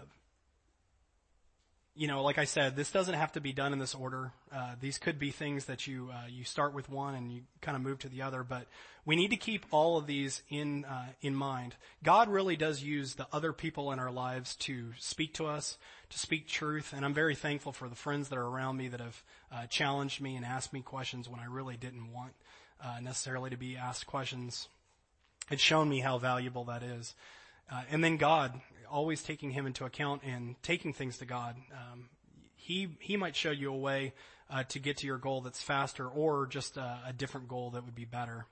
you 1.95 2.07
know, 2.07 2.23
like 2.23 2.37
I 2.37 2.43
said, 2.43 2.75
this 2.75 2.91
doesn't 2.91 3.13
have 3.13 3.31
to 3.33 3.41
be 3.41 3.53
done 3.53 3.71
in 3.71 3.79
this 3.79 3.95
order. 3.95 4.33
Uh, 4.53 4.75
these 4.79 4.97
could 4.97 5.17
be 5.17 5.31
things 5.31 5.65
that 5.65 5.87
you 5.87 6.09
uh, 6.11 6.27
you 6.29 6.43
start 6.43 6.73
with 6.73 6.89
one 6.89 7.15
and 7.15 7.31
you 7.31 7.43
kind 7.61 7.77
of 7.77 7.81
move 7.81 7.99
to 7.99 8.09
the 8.09 8.21
other. 8.21 8.43
But 8.43 8.67
we 9.05 9.15
need 9.15 9.29
to 9.29 9.37
keep 9.37 9.65
all 9.71 9.97
of 9.97 10.05
these 10.05 10.43
in 10.49 10.83
uh, 10.85 11.07
in 11.21 11.33
mind. 11.33 11.75
God 12.03 12.27
really 12.27 12.57
does 12.57 12.83
use 12.83 13.15
the 13.15 13.27
other 13.31 13.53
people 13.53 13.93
in 13.93 13.99
our 13.99 14.11
lives 14.11 14.55
to 14.57 14.91
speak 14.99 15.33
to 15.35 15.45
us, 15.45 15.77
to 16.09 16.19
speak 16.19 16.47
truth, 16.47 16.91
and 16.93 17.05
I'm 17.05 17.13
very 17.13 17.35
thankful 17.35 17.71
for 17.71 17.87
the 17.87 17.95
friends 17.95 18.27
that 18.29 18.37
are 18.37 18.47
around 18.47 18.75
me 18.75 18.89
that 18.89 18.99
have 18.99 19.23
uh, 19.51 19.65
challenged 19.67 20.19
me 20.19 20.35
and 20.35 20.45
asked 20.45 20.73
me 20.73 20.81
questions 20.81 21.29
when 21.29 21.39
I 21.39 21.45
really 21.45 21.77
didn't 21.77 22.11
want 22.11 22.33
uh, 22.83 22.99
necessarily 23.01 23.49
to 23.51 23.57
be 23.57 23.77
asked 23.77 24.05
questions. 24.05 24.67
It's 25.49 25.61
shown 25.61 25.87
me 25.87 25.99
how 25.99 26.17
valuable 26.17 26.65
that 26.65 26.83
is. 26.83 27.13
Uh, 27.71 27.81
and 27.89 28.03
then 28.03 28.17
God, 28.17 28.59
always 28.89 29.21
taking 29.23 29.51
Him 29.51 29.65
into 29.65 29.85
account 29.85 30.21
and 30.23 30.55
taking 30.61 30.93
things 30.93 31.17
to 31.19 31.25
God. 31.25 31.55
Um, 31.71 32.09
he 32.55 32.89
He 32.99 33.17
might 33.17 33.35
show 33.35 33.51
you 33.51 33.73
a 33.73 33.77
way 33.77 34.13
uh, 34.49 34.63
to 34.63 34.79
get 34.79 34.97
to 34.97 35.07
your 35.07 35.17
goal 35.17 35.41
that's 35.41 35.61
faster, 35.61 36.07
or 36.07 36.47
just 36.47 36.77
a, 36.77 36.99
a, 37.07 37.13
different 37.13 37.47
goal 37.47 37.71
that 37.71 37.83
would 37.85 37.95
be 37.95 38.05
better. 38.05 38.45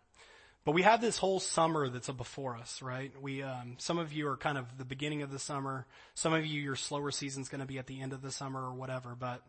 But 0.65 0.71
we 0.71 0.81
have 0.81 1.01
this 1.01 1.17
whole 1.17 1.39
summer 1.39 1.89
that's 1.89 2.09
before 2.09 2.55
us, 2.55 2.81
right? 2.81 3.11
We 3.21 3.43
um, 3.43 3.75
some 3.77 3.99
of 3.99 4.13
you 4.13 4.27
are 4.27 4.37
kind 4.37 4.57
of 4.57 4.77
the 4.77 4.85
beginning 4.85 5.21
of 5.21 5.31
the 5.31 5.39
summer. 5.39 5.85
Some 6.15 6.33
of 6.33 6.45
you, 6.45 6.61
your 6.61 6.75
slower 6.75 7.11
season's 7.11 7.49
going 7.49 7.61
to 7.61 7.67
be 7.67 7.77
at 7.77 7.87
the 7.87 8.01
end 8.01 8.13
of 8.13 8.21
the 8.21 8.31
summer 8.31 8.61
or 8.61 8.73
whatever. 8.73 9.15
But 9.19 9.43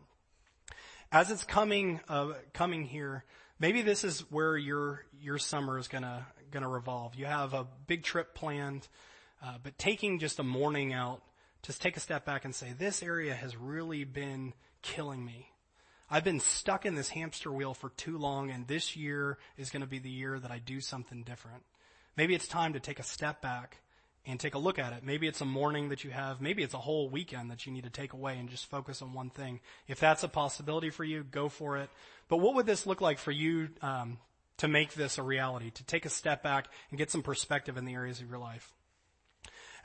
as 1.11 1.31
it's 1.31 1.43
coming 1.43 2.01
uh, 2.09 2.33
coming 2.53 2.83
here, 2.83 3.23
maybe 3.59 3.81
this 3.81 4.03
is 4.03 4.19
where 4.29 4.57
your 4.57 5.05
your 5.21 5.37
summer 5.37 5.79
is 5.79 5.87
gonna 5.87 6.27
gonna 6.51 6.69
revolve. 6.69 7.15
You 7.15 7.25
have 7.25 7.53
a 7.53 7.65
big 7.87 8.03
trip 8.03 8.35
planned. 8.35 8.87
Uh, 9.45 9.57
but 9.61 9.77
taking 9.77 10.17
just 10.17 10.39
a 10.39 10.43
morning 10.43 10.91
out, 10.91 11.21
just 11.61 11.79
take 11.79 11.95
a 11.95 11.99
step 11.99 12.25
back 12.25 12.45
and 12.45 12.55
say, 12.55 12.73
this 12.77 13.03
area 13.03 13.35
has 13.35 13.55
really 13.55 14.03
been 14.03 14.53
killing 14.81 15.23
me. 15.23 15.51
I've 16.09 16.23
been 16.23 16.39
stuck 16.39 16.85
in 16.85 16.95
this 16.95 17.09
hamster 17.09 17.51
wheel 17.51 17.75
for 17.75 17.89
too 17.89 18.17
long 18.17 18.49
and 18.49 18.67
this 18.67 18.95
year 18.95 19.37
is 19.55 19.69
going 19.69 19.81
to 19.81 19.87
be 19.87 19.99
the 19.99 20.09
year 20.09 20.39
that 20.39 20.49
I 20.49 20.57
do 20.57 20.81
something 20.81 21.21
different. 21.23 21.61
Maybe 22.17 22.33
it's 22.33 22.47
time 22.47 22.73
to 22.73 22.79
take 22.79 22.99
a 22.99 23.03
step 23.03 23.41
back 23.41 23.81
and 24.25 24.39
take 24.39 24.55
a 24.55 24.59
look 24.59 24.79
at 24.79 24.93
it. 24.93 25.03
Maybe 25.03 25.27
it's 25.27 25.41
a 25.41 25.45
morning 25.45 25.89
that 25.89 26.03
you 26.03 26.09
have. 26.09 26.41
Maybe 26.41 26.63
it's 26.63 26.73
a 26.73 26.79
whole 26.79 27.09
weekend 27.09 27.51
that 27.51 27.67
you 27.67 27.71
need 27.71 27.83
to 27.83 27.91
take 27.91 28.13
away 28.13 28.39
and 28.39 28.49
just 28.49 28.65
focus 28.65 29.03
on 29.03 29.13
one 29.13 29.29
thing. 29.29 29.59
If 29.87 29.99
that's 29.99 30.23
a 30.23 30.27
possibility 30.27 30.89
for 30.89 31.03
you, 31.03 31.23
go 31.23 31.49
for 31.49 31.77
it. 31.77 31.91
But 32.29 32.37
what 32.37 32.55
would 32.55 32.65
this 32.65 32.87
look 32.87 33.01
like 33.01 33.19
for 33.19 33.31
you 33.31 33.69
um, 33.83 34.17
to 34.57 34.67
make 34.67 34.95
this 34.95 35.19
a 35.19 35.23
reality? 35.23 35.69
To 35.69 35.83
take 35.83 36.05
a 36.05 36.09
step 36.09 36.41
back 36.41 36.67
and 36.89 36.97
get 36.97 37.11
some 37.11 37.21
perspective 37.21 37.77
in 37.77 37.85
the 37.85 37.93
areas 37.93 38.21
of 38.21 38.29
your 38.29 38.39
life. 38.39 38.73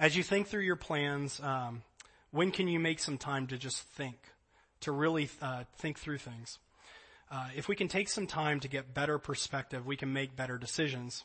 As 0.00 0.16
you 0.16 0.22
think 0.22 0.46
through 0.46 0.62
your 0.62 0.76
plans, 0.76 1.40
um, 1.40 1.82
when 2.30 2.52
can 2.52 2.68
you 2.68 2.80
make 2.80 3.00
some 3.00 3.18
time 3.18 3.46
to 3.48 3.58
just 3.58 3.82
think, 3.82 4.16
to 4.80 4.92
really 4.92 5.28
uh, 5.42 5.64
think 5.76 5.98
through 5.98 6.16
things? 6.16 6.58
Uh, 7.30 7.48
if 7.54 7.68
we 7.68 7.76
can 7.76 7.86
take 7.86 8.08
some 8.08 8.26
time 8.26 8.60
to 8.60 8.68
get 8.68 8.94
better 8.94 9.18
perspective, 9.18 9.84
we 9.84 9.96
can 9.96 10.10
make 10.10 10.34
better 10.34 10.56
decisions. 10.56 11.24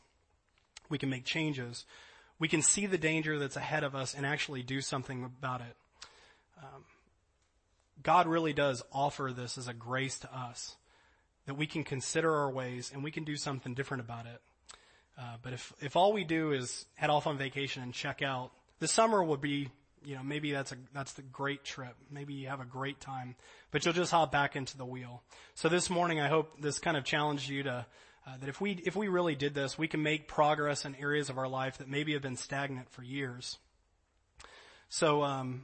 We 0.89 0.97
can 0.97 1.09
make 1.09 1.23
changes. 1.23 1.85
We 2.37 2.49
can 2.49 2.61
see 2.61 2.85
the 2.85 2.97
danger 2.97 3.39
that's 3.39 3.55
ahead 3.55 3.85
of 3.85 3.95
us 3.95 4.13
and 4.13 4.25
actually 4.25 4.61
do 4.61 4.81
something 4.81 5.23
about 5.23 5.61
it. 5.61 5.75
Um, 6.57 6.83
God 8.03 8.27
really 8.27 8.51
does 8.51 8.83
offer 8.91 9.31
this 9.33 9.57
as 9.57 9.69
a 9.69 9.73
grace 9.73 10.19
to 10.19 10.37
us 10.37 10.75
that 11.45 11.53
we 11.53 11.65
can 11.65 11.85
consider 11.85 12.35
our 12.35 12.51
ways 12.51 12.91
and 12.93 13.05
we 13.05 13.11
can 13.11 13.23
do 13.23 13.37
something 13.37 13.73
different 13.73 14.03
about 14.03 14.25
it. 14.25 14.41
Uh, 15.17 15.37
but 15.41 15.53
if 15.53 15.71
if 15.79 15.95
all 15.95 16.11
we 16.11 16.25
do 16.25 16.51
is 16.51 16.85
head 16.95 17.09
off 17.09 17.25
on 17.25 17.37
vacation 17.37 17.81
and 17.81 17.93
check 17.93 18.21
out, 18.21 18.51
the 18.79 18.87
summer 18.87 19.23
would 19.23 19.41
be, 19.41 19.69
you 20.03 20.15
know, 20.15 20.23
maybe 20.23 20.51
that's 20.51 20.71
a, 20.71 20.75
that's 20.93 21.13
the 21.13 21.21
great 21.21 21.63
trip. 21.63 21.95
Maybe 22.11 22.33
you 22.33 22.47
have 22.47 22.59
a 22.59 22.65
great 22.65 22.99
time, 22.99 23.35
but 23.71 23.83
you'll 23.83 23.93
just 23.93 24.11
hop 24.11 24.31
back 24.31 24.55
into 24.55 24.77
the 24.77 24.85
wheel. 24.85 25.23
So 25.55 25.69
this 25.69 25.89
morning, 25.89 26.19
I 26.19 26.27
hope 26.27 26.61
this 26.61 26.79
kind 26.79 26.97
of 26.97 27.03
challenged 27.03 27.49
you 27.49 27.63
to, 27.63 27.85
uh, 28.27 28.37
that 28.39 28.49
if 28.49 28.59
we, 28.59 28.71
if 28.85 28.95
we 28.95 29.07
really 29.07 29.35
did 29.35 29.53
this, 29.53 29.77
we 29.77 29.87
can 29.87 30.03
make 30.03 30.27
progress 30.27 30.85
in 30.85 30.95
areas 30.95 31.29
of 31.29 31.37
our 31.37 31.47
life 31.47 31.77
that 31.77 31.87
maybe 31.87 32.13
have 32.13 32.21
been 32.21 32.37
stagnant 32.37 32.89
for 32.89 33.03
years. 33.03 33.57
So, 34.89 35.23
um, 35.23 35.63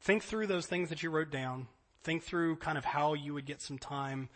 think 0.00 0.22
through 0.22 0.46
those 0.46 0.66
things 0.66 0.88
that 0.88 1.02
you 1.02 1.10
wrote 1.10 1.30
down. 1.30 1.68
Think 2.02 2.22
through 2.22 2.56
kind 2.56 2.78
of 2.78 2.84
how 2.84 3.14
you 3.14 3.34
would 3.34 3.44
get 3.44 3.60
some 3.60 3.78
time, 3.78 4.28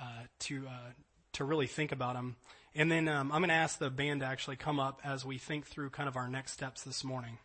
uh, 0.00 0.24
to, 0.40 0.66
uh, 0.66 0.90
to 1.34 1.44
really 1.44 1.66
think 1.66 1.92
about 1.92 2.14
them. 2.14 2.36
And 2.74 2.90
then 2.90 3.08
um, 3.08 3.32
I'm 3.32 3.40
going 3.40 3.48
to 3.48 3.54
ask 3.54 3.78
the 3.78 3.90
band 3.90 4.20
to 4.20 4.26
actually 4.26 4.56
come 4.56 4.78
up 4.78 5.00
as 5.04 5.24
we 5.24 5.38
think 5.38 5.66
through 5.66 5.90
kind 5.90 6.08
of 6.08 6.16
our 6.16 6.28
next 6.28 6.52
steps 6.52 6.82
this 6.82 7.02
morning. 7.02 7.38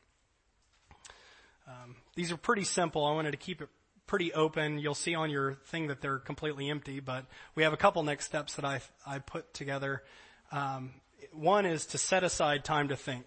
Um, 1.68 1.96
these 2.16 2.32
are 2.32 2.38
pretty 2.38 2.64
simple. 2.64 3.06
I 3.06 3.14
wanted 3.14 3.32
to 3.32 3.38
keep 3.38 3.62
it 3.62 3.70
pretty 4.08 4.34
open. 4.34 4.78
You'll 4.78 4.94
see 4.94 5.16
on 5.16 5.30
your 5.30 5.54
thing 5.66 5.88
that 5.88 6.02
they're 6.02 6.20
completely 6.20 6.70
empty, 6.70 7.00
but 7.00 7.26
we 7.56 7.64
have 7.64 7.74
a 7.74 7.78
couple 7.78 8.04
next 8.04 8.26
steps 8.26 8.56
that 8.56 8.66
I 8.66 8.82
I 9.06 9.20
put 9.20 9.54
together. 9.54 10.04
Um, 10.52 10.94
one 11.34 11.66
is 11.66 11.88
to 11.88 11.98
set 11.98 12.24
aside 12.24 12.64
time 12.64 12.90
to 12.90 12.96
think. 12.96 13.26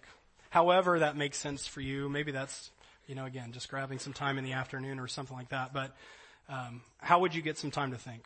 However, 0.49 0.99
that 0.99 1.17
makes 1.17 1.37
sense 1.37 1.67
for 1.67 1.81
you. 1.81 2.09
Maybe 2.09 2.31
that's 2.31 2.71
you 3.07 3.15
know 3.15 3.25
again 3.25 3.51
just 3.51 3.69
grabbing 3.69 3.99
some 3.99 4.13
time 4.13 4.37
in 4.37 4.45
the 4.45 4.53
afternoon 4.53 4.99
or 4.99 5.07
something 5.07 5.35
like 5.35 5.49
that. 5.49 5.73
But 5.73 5.95
um, 6.47 6.81
how 6.99 7.19
would 7.19 7.35
you 7.35 7.41
get 7.41 7.57
some 7.57 7.71
time 7.71 7.91
to 7.91 7.97
think? 7.97 8.23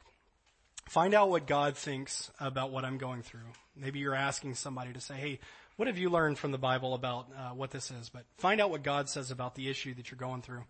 Find 0.86 1.14
out 1.14 1.30
what 1.30 1.48
God 1.48 1.78
thinks 1.78 2.32
about 2.40 2.72
what 2.72 2.86
I'm 2.86 2.98
going 2.98 3.24
through. 3.24 3.40
Maybe 3.76 4.00
you're 4.00 4.16
asking 4.16 4.56
somebody 4.56 4.94
to 4.94 5.02
say, 5.02 5.16
hey, 5.16 5.40
what 5.76 5.88
have 5.88 5.98
you 5.98 6.10
learned 6.10 6.38
from 6.38 6.52
the 6.52 6.58
Bible 6.58 6.94
about 6.94 7.28
uh, 7.36 7.50
what 7.50 7.72
this 7.72 7.90
is? 7.90 8.10
But 8.10 8.26
find 8.38 8.62
out 8.62 8.70
what 8.70 8.84
God 8.84 9.10
says 9.10 9.32
about 9.32 9.56
the 9.56 9.70
issue 9.70 9.94
that 9.96 10.12
you're 10.12 10.20
going 10.20 10.42
through. 10.42 10.64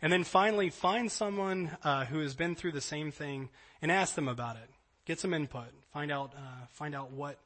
And 0.00 0.12
then 0.12 0.24
finally, 0.24 0.70
find 0.70 1.10
someone 1.10 1.76
uh, 1.82 2.04
who 2.06 2.20
has 2.20 2.34
been 2.34 2.54
through 2.54 2.72
the 2.72 2.80
same 2.80 3.10
thing 3.10 3.50
and 3.82 3.90
ask 3.90 4.14
them 4.14 4.28
about 4.28 4.56
it. 4.56 4.70
Get 5.04 5.20
some 5.20 5.34
input. 5.34 5.68
Find 5.92 6.10
out, 6.10 6.32
uh, 6.36 6.66
find 6.70 6.94
out 6.94 7.10
what, 7.10 7.38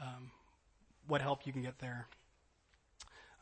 um, 0.00 0.30
what 1.08 1.22
help 1.22 1.46
you 1.46 1.52
can 1.52 1.62
get 1.62 1.78
there. 1.78 2.06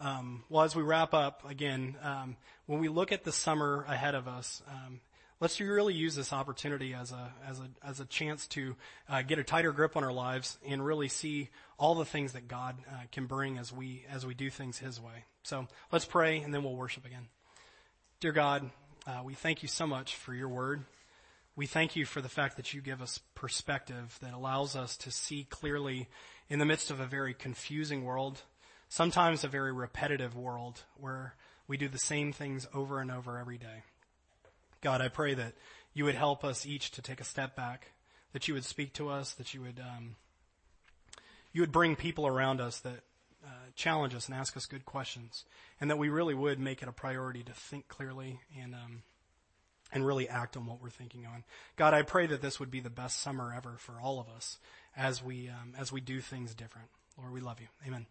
Um, 0.00 0.44
well, 0.48 0.62
as 0.64 0.74
we 0.74 0.82
wrap 0.82 1.12
up, 1.12 1.48
again, 1.48 1.96
um, 2.02 2.36
when 2.66 2.80
we 2.80 2.88
look 2.88 3.12
at 3.12 3.24
the 3.24 3.32
summer 3.32 3.84
ahead 3.88 4.14
of 4.14 4.26
us, 4.26 4.62
um, 4.68 5.00
let's 5.42 5.60
really 5.60 5.92
use 5.92 6.14
this 6.14 6.32
opportunity 6.32 6.94
as 6.94 7.10
a 7.10 7.34
as 7.46 7.58
a 7.58 7.68
as 7.86 7.98
a 7.98 8.04
chance 8.06 8.46
to 8.46 8.76
uh, 9.08 9.22
get 9.22 9.40
a 9.40 9.44
tighter 9.44 9.72
grip 9.72 9.96
on 9.96 10.04
our 10.04 10.12
lives 10.12 10.56
and 10.66 10.86
really 10.86 11.08
see 11.08 11.50
all 11.78 11.96
the 11.96 12.04
things 12.04 12.32
that 12.32 12.46
God 12.46 12.76
uh, 12.88 12.92
can 13.10 13.26
bring 13.26 13.58
as 13.58 13.72
we 13.72 14.04
as 14.08 14.24
we 14.24 14.34
do 14.34 14.48
things 14.48 14.78
His 14.78 15.00
way. 15.00 15.24
So 15.42 15.66
let's 15.90 16.04
pray 16.04 16.38
and 16.38 16.54
then 16.54 16.62
we'll 16.62 16.76
worship 16.76 17.04
again. 17.04 17.26
Dear 18.20 18.30
God, 18.30 18.70
uh, 19.04 19.22
we 19.24 19.34
thank 19.34 19.62
you 19.62 19.68
so 19.68 19.84
much 19.84 20.14
for 20.14 20.32
your 20.32 20.48
word. 20.48 20.84
We 21.56 21.66
thank 21.66 21.96
you 21.96 22.06
for 22.06 22.20
the 22.20 22.28
fact 22.28 22.56
that 22.56 22.72
you 22.72 22.80
give 22.80 23.02
us 23.02 23.20
perspective 23.34 24.16
that 24.22 24.32
allows 24.32 24.76
us 24.76 24.96
to 24.98 25.10
see 25.10 25.44
clearly 25.50 26.08
in 26.48 26.60
the 26.60 26.64
midst 26.64 26.90
of 26.90 27.00
a 27.00 27.06
very 27.06 27.34
confusing 27.34 28.04
world, 28.04 28.40
sometimes 28.88 29.42
a 29.42 29.48
very 29.48 29.72
repetitive 29.72 30.36
world 30.36 30.82
where 30.96 31.34
we 31.66 31.76
do 31.76 31.88
the 31.88 31.98
same 31.98 32.32
things 32.32 32.66
over 32.72 33.00
and 33.00 33.10
over 33.10 33.38
every 33.38 33.58
day. 33.58 33.82
God, 34.82 35.00
I 35.00 35.08
pray 35.08 35.34
that 35.34 35.54
you 35.94 36.04
would 36.04 36.14
help 36.14 36.44
us 36.44 36.66
each 36.66 36.90
to 36.92 37.02
take 37.02 37.20
a 37.20 37.24
step 37.24 37.56
back, 37.56 37.92
that 38.32 38.48
you 38.48 38.54
would 38.54 38.64
speak 38.64 38.92
to 38.94 39.08
us, 39.08 39.32
that 39.34 39.54
you 39.54 39.62
would, 39.62 39.80
um, 39.80 40.16
you 41.52 41.62
would 41.62 41.72
bring 41.72 41.96
people 41.96 42.26
around 42.26 42.60
us 42.60 42.78
that 42.80 43.00
uh, 43.44 43.70
challenge 43.74 44.14
us 44.14 44.28
and 44.28 44.36
ask 44.36 44.56
us 44.56 44.66
good 44.66 44.84
questions, 44.84 45.44
and 45.80 45.90
that 45.90 45.98
we 45.98 46.08
really 46.08 46.34
would 46.34 46.58
make 46.60 46.82
it 46.82 46.88
a 46.88 46.92
priority 46.92 47.42
to 47.42 47.52
think 47.52 47.88
clearly 47.88 48.40
and 48.60 48.74
um, 48.74 49.02
and 49.92 50.06
really 50.06 50.28
act 50.28 50.56
on 50.56 50.66
what 50.66 50.80
we're 50.80 50.90
thinking 50.90 51.26
on. 51.26 51.44
God, 51.76 51.92
I 51.92 52.02
pray 52.02 52.26
that 52.26 52.40
this 52.40 52.58
would 52.58 52.70
be 52.70 52.80
the 52.80 52.90
best 52.90 53.20
summer 53.20 53.52
ever 53.54 53.76
for 53.78 54.00
all 54.00 54.20
of 54.20 54.28
us 54.28 54.58
as 54.96 55.22
we 55.22 55.48
um, 55.48 55.74
as 55.78 55.92
we 55.92 56.00
do 56.00 56.20
things 56.20 56.54
different. 56.54 56.88
Lord, 57.18 57.32
we 57.32 57.40
love 57.40 57.60
you. 57.60 57.66
Amen. 57.86 58.06